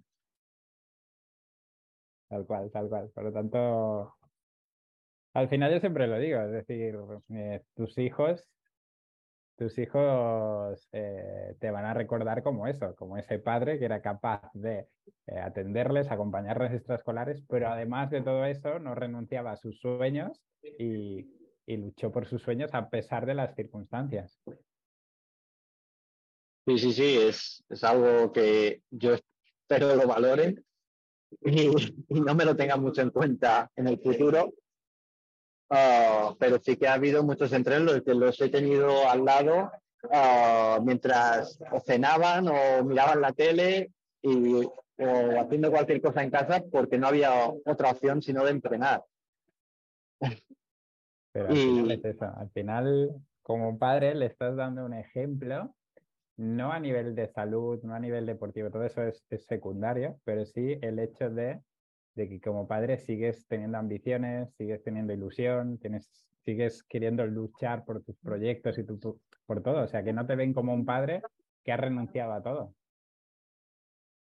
[2.28, 3.10] Tal cual, tal cual.
[3.14, 4.16] Por lo tanto,
[5.34, 6.96] al final yo siempre lo digo, es decir,
[7.30, 8.48] eh, tus hijos,
[9.60, 14.50] tus hijos eh, te van a recordar como eso, como ese padre que era capaz
[14.54, 14.88] de
[15.26, 21.26] eh, atenderles, acompañarles extraescolares, pero además de todo eso no renunciaba a sus sueños y,
[21.66, 24.40] y luchó por sus sueños a pesar de las circunstancias.
[26.66, 30.64] Sí, sí, sí, es, algo que yo espero lo valoren
[31.42, 31.68] y,
[32.08, 34.54] no me lo tengan mucho en cuenta en el futuro.
[35.70, 39.70] Ah, pero sí que ha habido muchos entrenos que los he tenido al lado
[40.12, 46.98] ah, mientras cenaban o miraban la tele y, o haciendo cualquier cosa en casa porque
[46.98, 47.30] no había
[47.64, 49.04] otra opción sino de entrenar.
[51.32, 52.24] Pero al, final es eso.
[52.24, 55.72] al final, como padre, le estás dando un ejemplo
[56.40, 60.78] no a nivel de salud, no a nivel deportivo, todo eso es, secundario, pero sí
[60.80, 61.60] el hecho de,
[62.14, 66.08] que como padre sigues teniendo ambiciones, sigues teniendo ilusión, tienes,
[66.44, 69.84] sigues queriendo luchar por tus proyectos y por todo.
[69.84, 71.22] O sea, que no te ven como un padre
[71.64, 72.74] que ha renunciado a todo.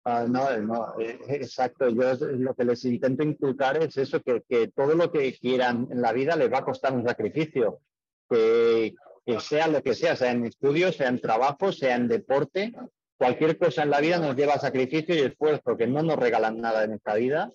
[0.04, 1.88] Ah, no, no, eh, exacto.
[1.88, 6.00] Yo lo que les intento inculcar es eso, que, que todo lo que quieran en
[6.00, 7.80] la vida les va a costar un sacrificio.
[8.28, 8.94] Que,
[9.26, 12.72] que sea lo que sea, sea en estudios, sea en trabajo, sea en deporte,
[13.18, 16.58] cualquier cosa en la vida nos lleva a sacrificio y esfuerzo, que no nos regalan
[16.58, 17.50] nada en esta vida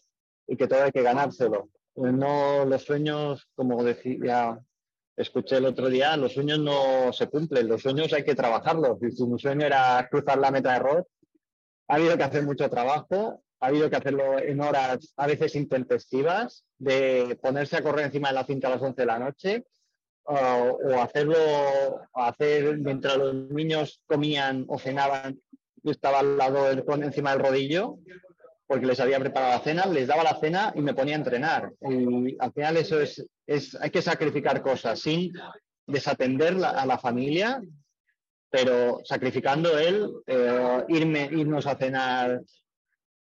[0.48, 1.70] y que todo hay que ganárselo.
[1.96, 4.60] No, los sueños, como decía,
[5.16, 8.98] escuché el otro día, los sueños no se cumplen, los sueños hay que trabajarlos.
[9.16, 11.04] Si mi sueño era cruzar la meta de rod,
[11.88, 16.66] ha habido que hacer mucho trabajo ha habido que hacerlo en horas a veces intempestivas,
[16.78, 19.66] de ponerse a correr encima de la cinta a las 11 de la noche,
[20.24, 21.38] o hacerlo,
[22.14, 25.40] hacer mientras los niños comían o cenaban,
[25.84, 27.98] yo estaba al lado, encima del rodillo,
[28.68, 31.74] porque les había preparado la cena, les daba la cena y me ponía a entrenar.
[31.82, 35.32] Y al final eso es, es hay que sacrificar cosas sin
[35.86, 37.62] desatender a la familia,
[38.50, 42.42] pero sacrificando él, eh, irme, irnos a cenar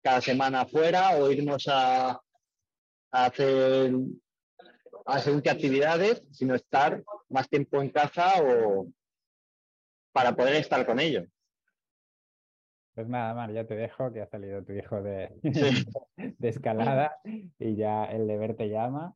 [0.02, 2.20] cada semana afuera o irnos a,
[3.10, 3.92] hacer
[5.06, 8.86] a según qué actividades, sino estar más tiempo en casa o
[10.12, 11.26] para poder estar con ellos.
[12.94, 15.30] Pues nada, Mar, ya te dejo, que ha salido tu hijo de,
[16.38, 17.18] de escalada
[17.58, 19.14] y ya el deber te llama.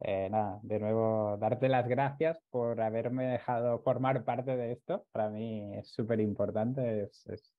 [0.00, 5.06] Eh, nada, de nuevo, darte las gracias por haberme dejado formar parte de esto.
[5.12, 7.10] Para mí es súper importante.
[7.26, 7.54] Es,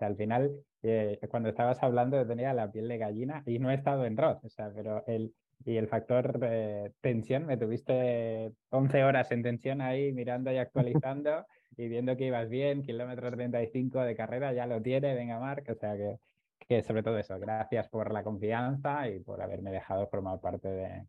[0.00, 0.50] al final,
[0.82, 4.44] eh, cuando estabas hablando, tenía la piel de gallina y no he estado en ROD,
[4.44, 5.32] o sea, pero el,
[5.64, 11.46] y el factor de tensión, me tuviste 11 horas en tensión ahí mirando y actualizando
[11.76, 15.74] y viendo que ibas bien, kilómetro 35 de carrera, ya lo tiene, venga Marc, o
[15.74, 16.18] sea que,
[16.66, 21.06] que sobre todo eso, gracias por la confianza y por haberme dejado formar parte de,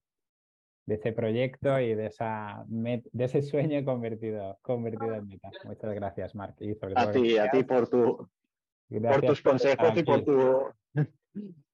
[0.88, 5.52] de ese proyecto y de, esa de ese sueño convertido, convertido en meta.
[5.66, 6.56] Muchas gracias, Marc.
[6.62, 8.28] Y a ti, a ti por, tu,
[8.90, 10.64] por tus consejos y por tu,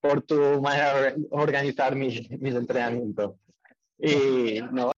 [0.02, 3.36] por tu manera de organizar mis, mis entrenamientos.
[4.00, 4.92] Y, no.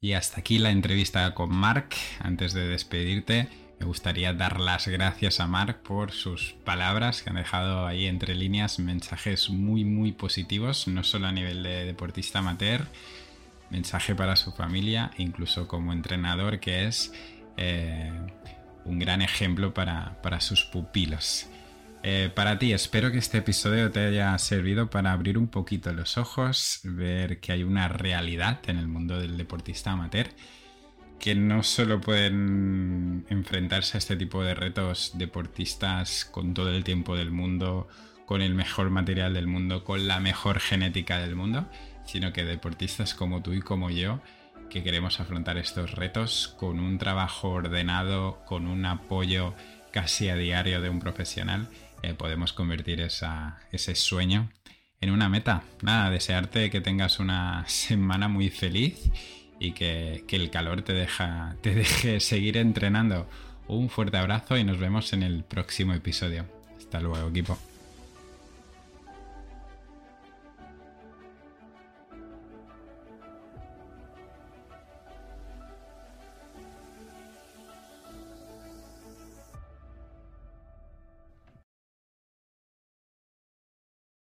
[0.00, 1.94] Y hasta aquí la entrevista con Marc.
[2.20, 3.48] Antes de despedirte,
[3.80, 8.34] me gustaría dar las gracias a Marc por sus palabras que han dejado ahí entre
[8.34, 12.86] líneas mensajes muy muy positivos, no solo a nivel de deportista amateur,
[13.70, 17.12] mensaje para su familia, incluso como entrenador que es
[17.56, 18.12] eh,
[18.84, 21.46] un gran ejemplo para, sus pupilos.
[22.02, 26.16] Eh, para ti, espero que este episodio te haya servido para abrir un poquito los
[26.16, 30.28] ojos, ver que hay una realidad en el mundo del deportista amateur,
[31.18, 37.16] que no solo pueden enfrentarse a este tipo de retos deportistas con todo el tiempo
[37.16, 37.88] del mundo,
[38.26, 41.68] con el mejor material del mundo, con la mejor genética del mundo,
[42.06, 44.20] sino que deportistas como tú y como yo,
[44.70, 49.54] que queremos afrontar estos retos con un trabajo ordenado, con un apoyo
[49.90, 51.68] casi a diario de un profesional,
[52.02, 54.50] eh, podemos convertir ese sueño
[55.00, 55.62] en una meta.
[55.82, 59.10] Nada, desearte que tengas una semana muy feliz
[59.60, 63.28] y que, que el calor te, deja, te deje seguir entrenando.
[63.66, 66.46] Un fuerte abrazo y nos vemos en el próximo episodio.
[66.78, 67.58] Hasta luego, equipo.